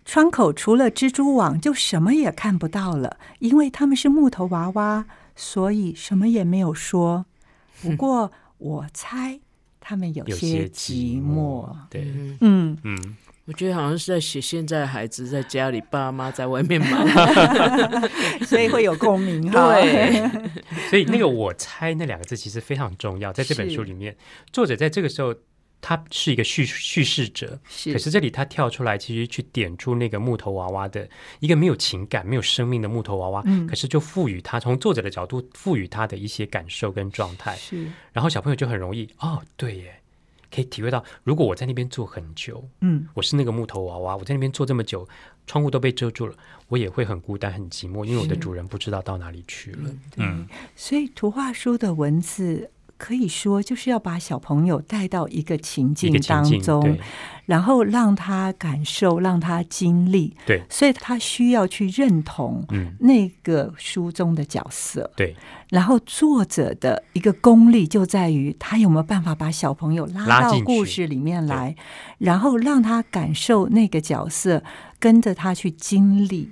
[0.06, 3.18] 窗口除了蜘蛛网，就什么也看不到了。
[3.40, 7.26] 因为他们是木头娃娃，所以什么也没有说。
[7.82, 9.40] 不过我猜
[9.80, 11.68] 他们有些寂寞。
[11.90, 12.06] 对，
[12.40, 13.16] 嗯嗯，
[13.46, 17.04] 我觉得好像是在写现在孩子在家里，爸妈在外面忙，
[18.46, 19.50] 所以会有共鸣。
[19.50, 20.30] 对，
[20.88, 24.16] 所以那个“我猜”那两个字其实非常重要，在这本书里面，
[24.52, 25.34] 作者在这个时候。
[25.88, 27.56] 他是一个叙叙事者，
[27.92, 37.54] 可是这里他跳出来，其实去点出那个木头娃娃的一个没有情感、没有生命的木头娃娃，可是就赋予他从作者的角度赋予他的一些感受跟状态。
[37.54, 40.00] 是，然后小朋友就很容易哦，对耶，
[40.52, 45.08] 可以体会到，如果我在那边坐很久，嗯，我是那个木头娃娃，我在那边坐这么久，
[45.46, 46.34] 窗户都被遮住了，
[46.66, 49.90] 我也会很孤单、很寂寞，因为我的主人不知道到哪里去了。
[50.16, 52.72] 嗯，所以图画书的文字。
[52.98, 56.96] 可以说，就是要把小朋友带到一个情境当中，
[57.44, 60.34] 然后让他感受，让他经历。
[60.46, 62.66] 对，所以他需要去认同
[63.00, 65.10] 那个书中的角色。
[65.16, 65.36] 对，
[65.68, 71.76] 然后作者的一个功力就在于他有没有办法把小朋友拉到故事里面来，
[72.18, 74.62] 然后让他感受那个角色，
[74.98, 76.50] 跟着他去经历。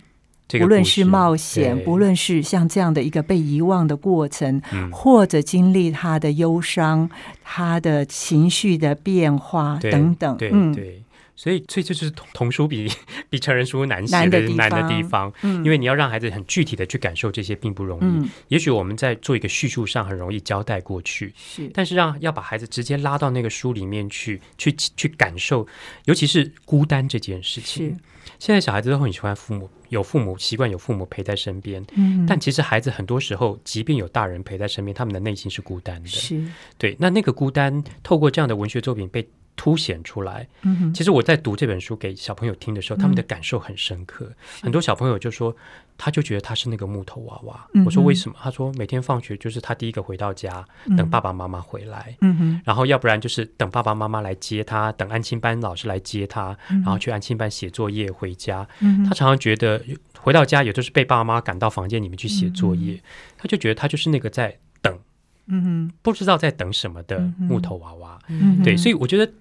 [0.49, 4.61] 不论是冒险，不论是像这样的一个被遗忘的过程，
[4.93, 7.09] 或者经历他的忧伤、
[7.43, 11.03] 他的情绪的变化等等，嗯，对。
[11.37, 12.89] 所以，所以这就是童童书比
[13.29, 15.65] 比成人书难写难的的地方难的地方，嗯。
[15.65, 18.05] 因为你要让孩子很具体的去感受这些，并不容易。
[18.05, 18.31] 嗯。
[18.47, 21.69] 也许我们在做一个叙述上很容易交代过去，是。
[21.75, 25.67] 但是让要把孩子直接拉到那个书里面去，去去感受，
[26.05, 27.99] 尤其是孤单这件事情。
[28.39, 36.09] 现在小孩子都很喜欢父母，有父母习惯有父母陪在身边，嗯但其实孩子很多时候，即便有大人陪在身边，他们的内心是孤单的。
[36.09, 36.45] 是
[36.77, 39.27] 对，那那个孤单透过这样的文学作品被
[39.57, 40.47] 凸显出来。
[40.95, 44.31] 其实我在读这本书给小朋友听的时候，他们的感受很深刻。
[44.63, 45.55] 很多小朋友就说，
[45.97, 47.67] 他就觉得他是那个木头娃娃。
[47.75, 48.37] 嗯我说为什么？
[48.41, 50.65] 他说每天放学就是他第一个回到家，
[50.97, 52.17] 等爸爸妈妈回来。
[52.21, 58.67] 嗯哼然后要不然就是等爸爸妈妈来接他，等安亲班老师来接他，然后去安亲班写作业回家。
[58.81, 59.81] 嗯他常常觉得
[60.19, 63.01] 回到家，也就是被爸爸妈妈赶到房间里面去写作业，
[63.37, 64.99] 他就觉得他就是那个在等，
[65.47, 68.19] 嗯哼不知道在等什么的木头娃娃。
[68.29, 69.33] 嗯对，所以我觉得嗯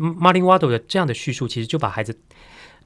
[0.00, 2.18] Martin Waddle 的这样的叙述，其实就把孩子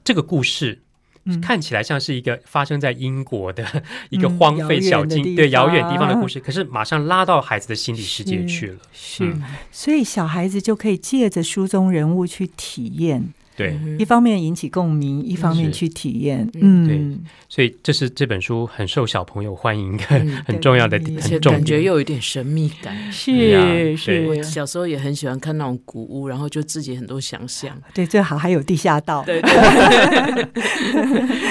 [0.03, 0.81] 这个故事。
[1.27, 3.65] 嗯看起来像是一个发生在英国的
[4.11, 8.77] 一个嗯荒废小径、对遥远地方的故事，可是马上拉到孩子的心理世界去了。
[8.93, 16.49] 是嗯，所以小孩子就可以借着书中人物去体验，对，一方面引起共鸣，一方面去体验。
[16.55, 16.87] 嗯。
[16.87, 21.39] 对，所以这是这本书很受小朋友欢迎的、嗯 很重要的、点。
[21.39, 22.93] 感觉又有点神秘感。
[22.95, 24.25] 呀是。
[24.27, 27.75] 我是，小时候也很喜欢看那种古屋，然后就自己很多想象。
[27.93, 29.23] 对，最好还有地下道。
[29.23, 30.45] 对对，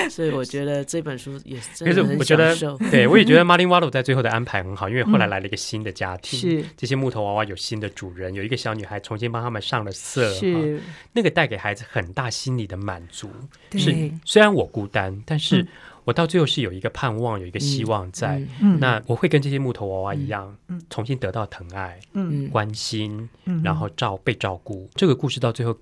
[0.11, 6.65] 所以我觉得这本书也真可是的很我觉得享受。，对我也觉得 Martin Waldo 在最后的安排很好，因为后来来了一个新的家庭，是。
[6.77, 10.81] 这些木头娃娃有新的主人，有一个小女孩重新帮他们上了色，是，
[11.13, 13.31] 那个带给孩子很大心理的满足。
[13.73, 15.69] 是虽然我孤单，但是嗯。
[16.05, 18.39] 我到最后是有一个盼望，有一个希望在。
[18.79, 22.45] 那我会跟这些木头娃娃一样，嗯重新得到疼爱、嗯。
[22.45, 23.63] 嗯关心，嗯。
[23.65, 24.87] 然后照被照顾。
[24.95, 25.75] 这个故事到最后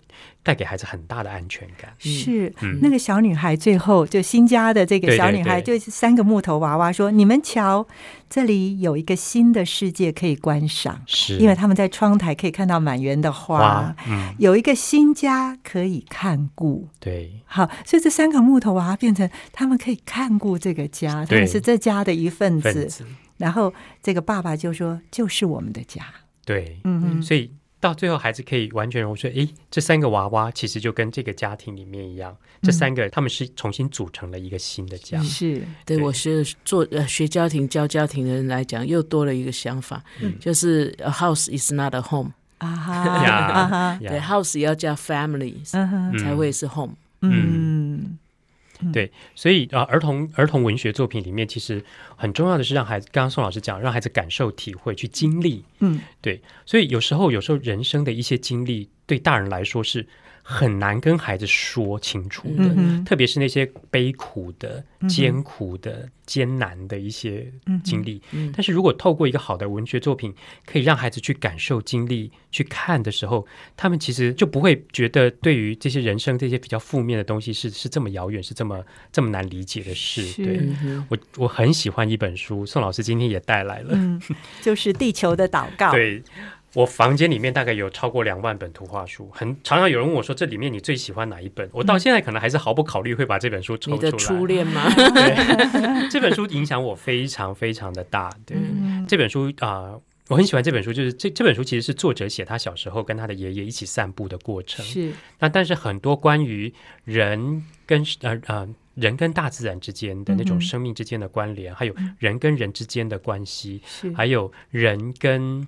[0.45, 1.93] 带给孩子很大的安全感。
[1.99, 2.55] 是。
[2.61, 2.79] 嗯。
[2.81, 7.85] 那个小女孩，最后就新家的这个小女孩，就是三个木头娃娃说：“你们瞧，
[8.35, 22.89] 这里有一个新的世界可以观赏，是因为他们在窗台可以看到满园的花，嗯，有一个新家可以看顾。”对，好，所以这三个木头娃娃变成他们可以看顾这个家，他对们是这家的一份子。
[23.37, 26.03] 然后这个爸爸就说：“就是我们的家。
[26.47, 27.51] 对，”嗯嗯，所以
[27.83, 35.21] 到最后，孩子可以完全融入说，诶，这三个娃娃其实就跟这个家庭里面一样，这三个他们是重新组成了一个新的家。
[35.25, 35.55] 是
[35.85, 36.01] 对对。
[36.01, 40.33] 我是做呃学家庭教家庭的人来讲，又多了一个想法，嗯。
[40.39, 42.31] 就是 a house is not a home，
[43.99, 44.95] 对，house 也要加
[45.73, 46.95] 嗯才会是 home。
[47.23, 48.17] 嗯
[48.91, 51.85] 对，所以啊、呃儿童儿童文学作品里面，其实
[52.17, 55.63] 很重要的是让孩子，刚刚宋老师讲，让孩子感受、体会、去经历。
[55.81, 60.07] 嗯对，所以有时候，有时候人生的一些经历，对大人来说是
[60.43, 67.51] 很难跟孩子说清楚的，嗯特别是那些悲苦的、艰苦的、艰难的一些
[67.85, 68.21] 经历。
[68.33, 70.35] 嗯但是如果透过一个好的文学作品，
[70.67, 80.43] 可以让孩子去感受、经历、去看的时候，他们其实就不会觉得对于这些人生这些比较负面的东西是是这么遥远，是这么这么难理解的事。
[80.43, 80.61] 对
[81.09, 83.91] 我我很喜欢一本书，宋老师今天也带来了。
[83.93, 84.21] 嗯，
[84.61, 85.93] 就是地球的祷告。
[85.95, 86.23] 对
[86.75, 94.11] 我房间里面大概有超过两万本图画书，很常常有人问我说：“这里面你最喜欢哪一本？”我到现在可能还是毫不考虑会把这本书抽你出来。
[94.11, 94.89] 的初恋吗？
[94.95, 98.31] 对，这本书影响我非常非常的大。
[98.47, 99.95] 对，嗯这本书啊、
[100.29, 104.83] 我很喜欢这本书，就是这这本书其实是作者写他小时候跟他的爷爷一起散步的过程。
[104.85, 106.73] 是那但是很多关于
[107.05, 113.83] 人跟呃呃人跟大自然之间的那种生命之间的关联，还有人跟人之间的关系，
[114.15, 115.67] 还有人跟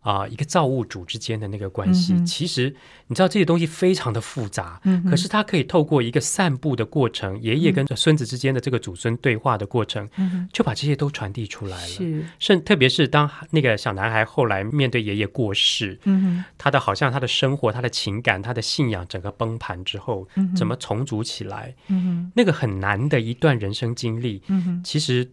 [0.00, 2.74] 啊、一个造物主之间的那个关系，嗯其实
[3.08, 11.86] 你知道这些东西非常的复杂，嗯可是它可以透过一个散步的过程，爷爷跟孙子之间的这个祖孙对话的过程，嗯就把这些都传递出来了。
[11.86, 12.24] 是。
[12.38, 21.74] 甚特别是当那个小男孩后来面对爷爷过世，嗯他的好像他的生活、他的情感、他的信仰整个崩盘之后，嗯怎么重组起来？
[21.88, 25.28] 嗯那个很难的一段人生经历，嗯其实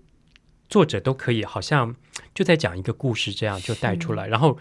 [0.69, 1.95] 作者都可以好像
[2.33, 4.57] 就在讲一个故事，这样就带出来，然后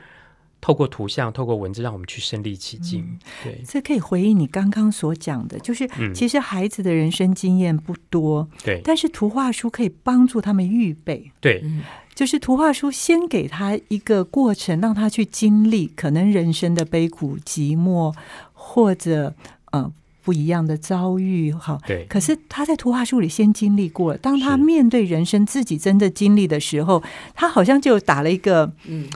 [0.61, 3.19] 透过图像、透过文字，让我们去身临其境。
[3.43, 6.15] 对，这可以回应你刚刚所讲的，就是嗯。
[6.15, 11.31] 其实孩子的人生经验不多，对，但是图画书可以帮助他们预备。
[11.41, 11.83] 对，嗯。
[12.15, 18.15] 就是图画书先给他一个过程，让他去经历可能人生的悲苦、寂寞，
[18.53, 19.35] 或者
[19.73, 19.93] 呃
[20.25, 21.53] 不一样的遭遇。
[21.53, 27.03] 哈，对，可是他在图画书里先经历过了，当他面对人生自己真的经历的时候，
[27.35, 29.09] 他好像就打了一个嗯，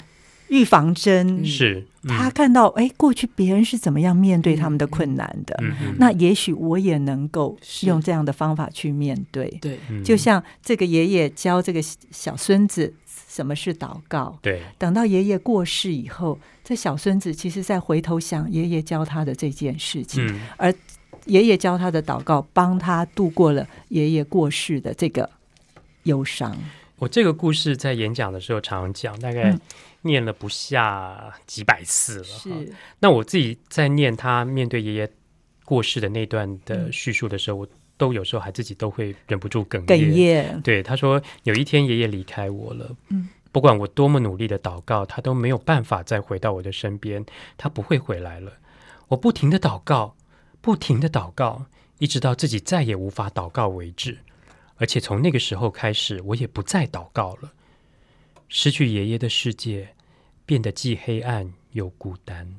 [0.49, 5.59] 预防针，是他看到哎，过去别人是怎么样面对他们的困难的，
[5.99, 9.49] 那也许我也能够用这样的方法去面对。
[9.61, 12.95] 对，就像这个爷爷教这个小孙子
[13.29, 20.25] 什么是祷告，对，等到爷爷过世以后，这小孙子其实在回头想爷爷教他的这件事情，
[20.57, 20.73] 而
[21.29, 25.31] 爷爷教他的祷告，帮他度过了爷爷过世的这个
[26.05, 26.57] 忧伤。
[26.99, 29.57] 我这个故事在演讲的时候常常讲，大概
[30.03, 32.25] 念了不下几百次了。
[32.25, 35.09] 是，那我自己在念他面对爷爷
[35.65, 39.87] 过世的那段的叙述的时候，我都有时候还自己都会忍不住哽咽。
[39.87, 40.63] 哽咽。
[40.63, 47.25] 对，他说有一天爷爷离开我了，嗯，不管我多么努力的祷告，他都没有办法再回到我的身边，
[47.57, 48.53] 他不会回来了。
[49.09, 50.17] 我不停的祷告，
[50.61, 51.67] 不停的祷告，
[51.99, 54.19] 一直到自己再也无法祷告为止。
[54.77, 57.53] 而且从那个时候开始，我也不再祷告了。
[58.49, 59.95] 失去爷爷的世界
[60.47, 62.55] 变得既黑暗又孤单。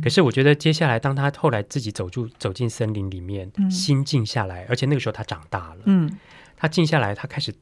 [0.00, 6.16] 可是我觉得，接下来当他后来自己走住走进森林里面，心静下来，而且那个时候他长大了，嗯，
[6.56, 7.52] 他静下来，他开始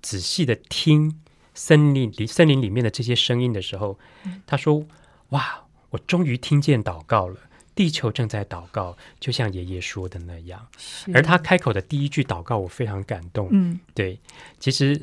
[0.00, 1.20] 仔细的听
[1.52, 3.98] 森林里森林里面的这些声音的时候，
[4.46, 4.86] 他说
[5.30, 7.40] ：“哇，我终于听见祷告了。”
[7.74, 10.66] 地球正在祷告，就像爷爷说的那样。
[11.14, 13.48] 而他开口的第一句祷告，我非常感动。
[13.50, 14.18] 嗯，对，
[14.58, 15.00] 其实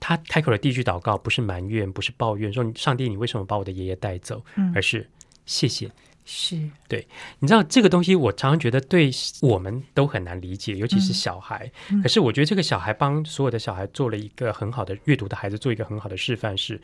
[0.00, 4.44] 他开口的第一句祷告不是埋怨，不是抱怨，说上帝，你为什么把我的爷爷带走？
[4.74, 5.08] 而是
[5.46, 5.90] 谢谢。
[6.26, 6.58] 是
[6.88, 7.06] 对，
[7.38, 9.10] 你知道这个东西，我常常觉得对
[9.42, 11.70] 我们都很难理解，尤其是小孩。
[12.02, 16.80] 可是我觉得这个小孩帮所有的小孩做了一个很好的阅读的孩子做一个很好的示范，是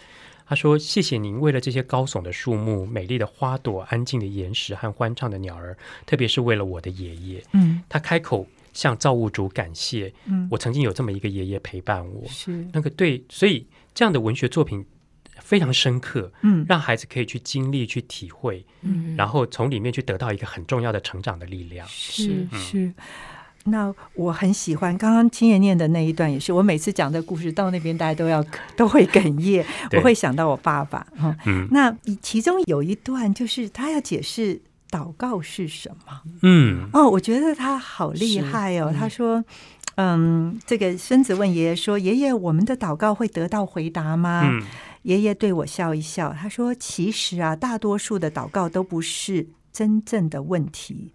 [0.47, 5.75] 他说：“谢谢您，为了这些高耸的树木、美丽的花朵、安静的岩石和欢唱的鸟儿，
[6.05, 10.13] 特别是为了我的爷爷。”嗯，他开口向造物主感谢。
[10.27, 12.27] 嗯，我曾经有这么一个爷爷陪伴我。
[12.29, 14.85] 是那个对，所以这样的文学作品。
[15.41, 21.87] 非常深刻，嗯，让孩子可以去经历、去体会，嗯，然后从里面去得到一个很重要的成长的力量。
[21.89, 22.93] 是是，
[23.65, 28.45] 那我很喜欢刚刚青爷念的那一段，也是我每次讲的故事到那边，大家都要
[28.77, 31.37] 都会哽咽，我会想到我爸爸哈。
[31.47, 34.61] 嗯，那其中有一段就是他要解释
[34.91, 36.21] 祷告是什么。
[36.43, 38.95] 嗯，哦，我觉得他好厉害哦。
[38.99, 39.45] 他说，
[39.97, 44.63] 嗯，这个孙子问爷爷说：“爷爷，我们的祷告会得到回答吗？”嗯。
[45.03, 51.11] 爷爷对我笑一笑，他说：“其实啊，大多数的祷告都不是真正的问题，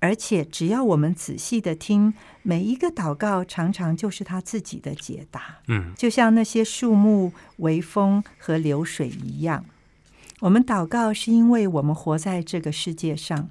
[0.00, 2.12] 而且只要我们仔细的听，
[2.42, 5.58] 每一个祷告常常就是他自己的解答。
[5.68, 9.64] 嗯，就像那些树木、微风和流水一样，
[10.40, 13.50] 我们祷告是因为我们活在这个世界上，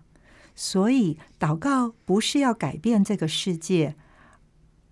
[0.55, 3.95] 所以祷告不是要改变这个世界，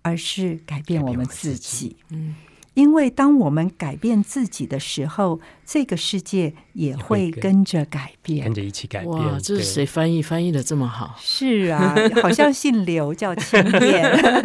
[0.00, 1.98] 而是改变我们自己。
[2.08, 2.34] 嗯。”
[2.78, 9.10] 因为当我们改变自己的时候，这个世界也会跟着改变，跟着一起改变。
[9.10, 10.22] 哇，这是谁翻译？
[10.22, 11.16] 翻译的这么好？
[11.20, 14.04] 是啊，好像姓刘，叫青燕。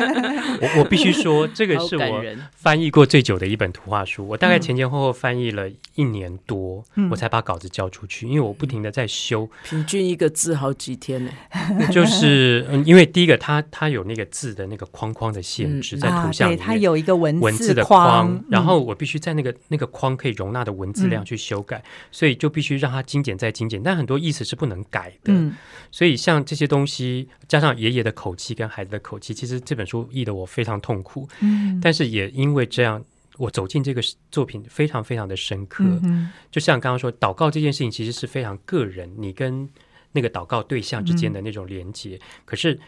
[0.59, 2.23] 我我必须说，这个是我
[2.55, 4.27] 翻译过最久的一本图画书。
[4.27, 11.31] 我大概前前后后翻译了一年多，我才把稿子交出去，因为我不停的在修，平均一个字好几天呢。
[11.93, 18.43] 就是嗯因为第一个，它它有那个字的那个框框的限制，在图像里面，它有一个文字的框。
[18.49, 23.82] 然后我必须在那个那个框可以容纳的文字量去修改，所以就必须让它精简再精简。
[23.82, 25.51] 但很多意思是不能改的，
[25.91, 31.28] 所以像这些东西，加上爷爷的口气跟孩子的口气，其实这本书译的我非常痛苦。
[31.41, 33.03] 嗯，但是也因为这样，
[33.38, 34.01] 我走进这个
[34.32, 35.84] 作品非常非常的深刻。
[36.03, 39.67] 嗯，就像刚刚说，祷告这件事情其实是非常个人，你跟
[40.11, 42.80] 那个祷告对象之间的那种连接，可是。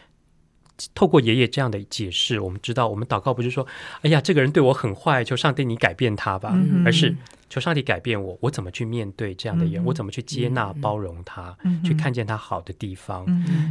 [0.94, 3.66] 透过爷爷这样的解释，我们知道，我们祷告不是说，
[4.02, 7.16] 哎呀，这个人对我很坏，求上帝你改变他吧，而是
[7.50, 13.26] 求上帝改变我，我怎么去面对这样的人，我怎么去接纳、包容他，去看见他好的地方。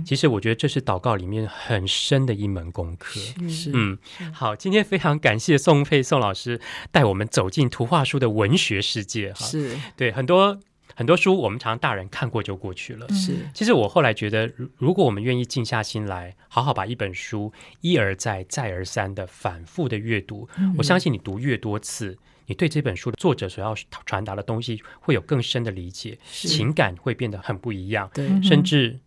[0.06, 3.20] 其实我觉得这是祷告里面很深的一门功课。
[3.48, 3.98] 是，嗯，
[4.32, 9.32] 好，今天非常感谢宋佩宋老师带我们走进图画书的文学世界。
[9.32, 10.58] 哈，是对很多。
[10.94, 13.08] 很多书我们常常大人看过就过去了。
[13.10, 22.16] 是，其实我后来觉得，如果我们愿意静下心来，好好把一本书一而再、再而三的反复的阅读，我相信你读越多次，
[22.46, 23.74] 你对这本书的作者所要
[24.06, 28.10] 传达的东西会有更深的理解，情感会变得很不一样。
[28.42, 28.98] 甚至。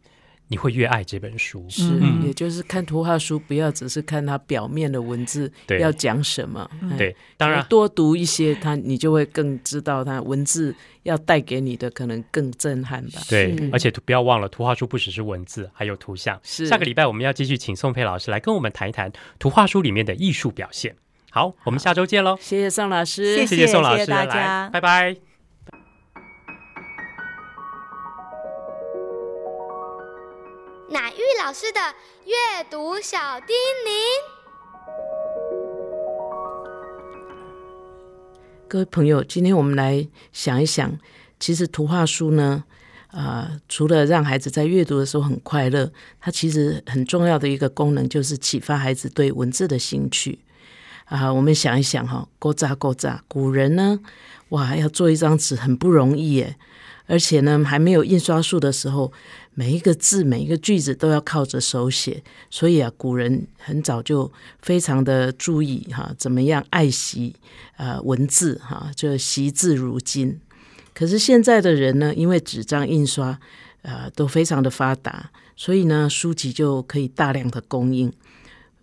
[0.50, 1.84] 你会越爱这本书，是，
[2.26, 6.70] 也就是看图画书，不要只是看它表面的文字要讲什么。
[6.98, 10.74] 对，当然多读一些，它你就会更知道它文字
[11.04, 13.22] 要带给你的可能更震撼吧。
[13.30, 16.39] 对，而且不要忘了，图画书不只是文字，还有图像。
[16.43, 20.95] 是，下个礼拜我们要继续请宋佩老师来跟我们谈一谈图画书里面的艺术表现。
[21.30, 22.38] 好，我们下周见喽！
[22.39, 25.27] 谢谢宋老师，谢谢宋老师，大家，拜拜。
[30.90, 31.80] 乃玉老师的
[32.26, 33.54] 阅读小叮
[33.86, 33.92] 咛。
[38.70, 40.98] 各位朋友，今天我们来想一想，
[41.42, 42.64] 其实图画书呢，
[43.08, 50.40] 啊，除了让孩子在阅读的时候很快乐，它其实很重要的一个功能就是启发孩子对文字的兴趣。
[51.04, 54.00] 啊，我们想一想哈，勾扎勾扎，古人呢，
[54.50, 56.56] 哇，要做一张纸很不容易耶。
[57.08, 59.12] 而且呢，还没有印刷术的时候，
[59.53, 64.30] 每一个字、每一个句子都要靠着手写，所以啊，古人很早就
[64.62, 67.34] 非常的注意哈，怎么样爱惜
[67.78, 70.39] 啊文字哈，就惜字如金。
[70.93, 73.39] 可是现在的人呢，因为纸张印刷
[73.84, 78.12] 啊都非常的发达，所以呢，书籍就可以大量的供应。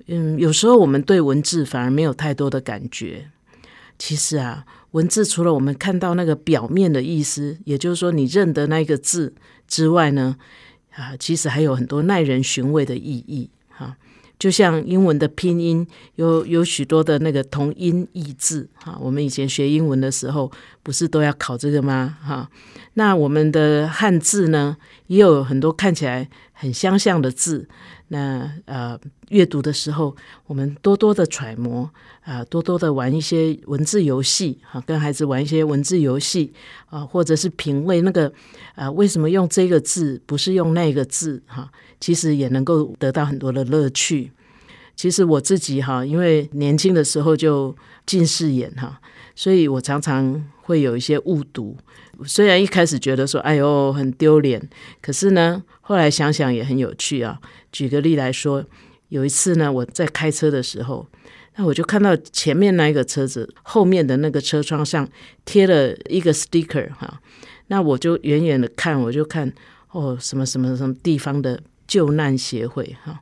[0.07, 3.31] 嗯，有时候我们对文字反而没有太多的感觉。
[3.99, 4.65] 其实啊。
[4.95, 9.35] 文字除了我们看到那个表面的意思，也就是说你认得那个字
[9.67, 10.37] 之外呢，
[10.93, 13.97] 啊，其实还有很多耐人寻味的意义哈。
[14.39, 18.97] 就像英文的拼音，有有许多的那个同音异字哈。
[19.01, 20.51] 我们以前学英文的时候，
[20.83, 22.17] 不是都要考这个吗？
[22.23, 22.49] 哈，
[22.95, 24.77] 那我们的汉字呢，
[25.09, 27.69] 也有很多看起来很相像的字。
[28.15, 28.97] 那呃，
[29.31, 30.15] 阅读的时候，
[30.47, 31.91] 我们多多的揣摩
[32.23, 36.53] 啊，多多的玩一些文字游戏哈，跟孩子玩一些文字游戏
[36.87, 38.33] 啊，或者是品味那个
[38.77, 41.69] 啊，为什么用这个字不是用那个字哈？
[41.99, 44.31] 其实也能够得到很多的乐趣。
[44.95, 47.75] 其实我自己哈，因为年轻的时候就
[48.07, 49.01] 近视眼哈，
[49.35, 51.77] 所以我常常会有一些误读。
[52.25, 54.63] 虽然一开始觉得说哎呦很丢脸，
[55.03, 57.39] 可是呢，后来想想也很有趣啊。
[57.71, 58.65] 举个例来说，
[59.09, 61.07] 有一次呢，我在开车的时候，
[61.57, 65.09] 那我就看到前面那一个车子后面的那个车窗上
[65.45, 67.21] 贴了一个 sticker 哈，
[67.67, 69.53] 那我就远远的看，我就看
[69.91, 73.21] 哦什么什么什么地方的救难协会哈。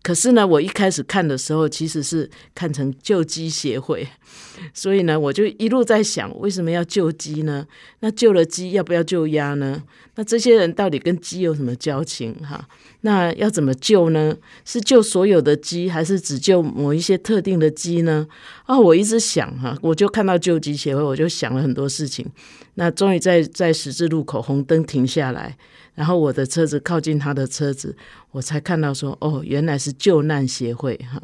[0.00, 4.08] 可是呢，我一开始看的时候，其实是看成救鸡协会，
[4.72, 7.66] 所以呢，我就一路在想，为什么要救鸡呢？
[8.00, 9.82] 那救了鸡，要不要救鸭呢？
[10.18, 12.34] 那这些人到底跟鸡有什么交情？
[12.42, 12.68] 哈，
[13.02, 14.36] 那要怎么救呢？
[14.64, 18.26] 是救所有的鸡，还是只救某一些特定的鸡呢？
[18.64, 22.26] 啊，我一直想哈，我就看到救鸡协会，我就想了很多事情。
[22.74, 25.56] 那终于在在十字路口红灯停下来。
[25.94, 27.96] 然后我的车子靠近他的车子，
[28.32, 31.22] 我才看到说，哦，原来是救难协会哈。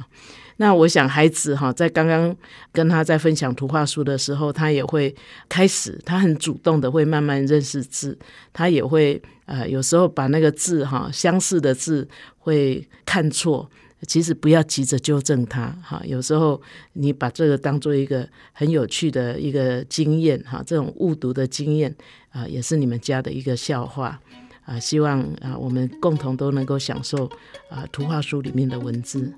[0.57, 2.35] 那我想孩子哈，在刚刚
[2.73, 5.15] 跟他在分享图画书的时候，他也会
[5.49, 8.17] 开始，他很主动的会慢慢认识字，
[8.53, 13.69] 他也会呃，有时候把那个字哈相似的字会看错，
[14.07, 16.01] 其实不要急着纠正他哈。
[16.05, 16.61] 有时候
[16.93, 21.95] 你把这个当做一个很有趣的一个经验哈，这种误读的经验
[22.31, 24.21] 啊，也是你们家的一个笑话。
[24.67, 27.31] 啊，希望啊，我们共同都能够享受
[27.69, 29.31] 啊，图画书里面的文字。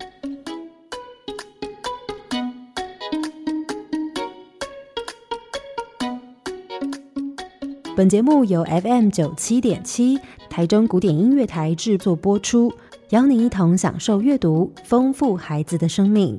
[7.97, 10.19] 本节目由 FM 九七点七
[10.51, 12.71] 台中古典音乐台制作播出，
[13.09, 16.39] 邀您一同享受阅读，丰富孩子的生命。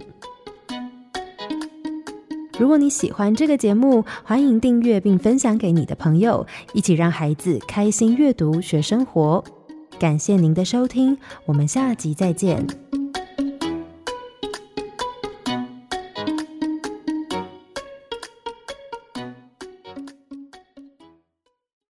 [2.59, 9.43] 如果你喜欢这个节目，欢迎订阅并分享给你的朋友，一起让孩子开心阅读学生活。
[9.97, 12.67] 感谢您的收听，我们下集再见。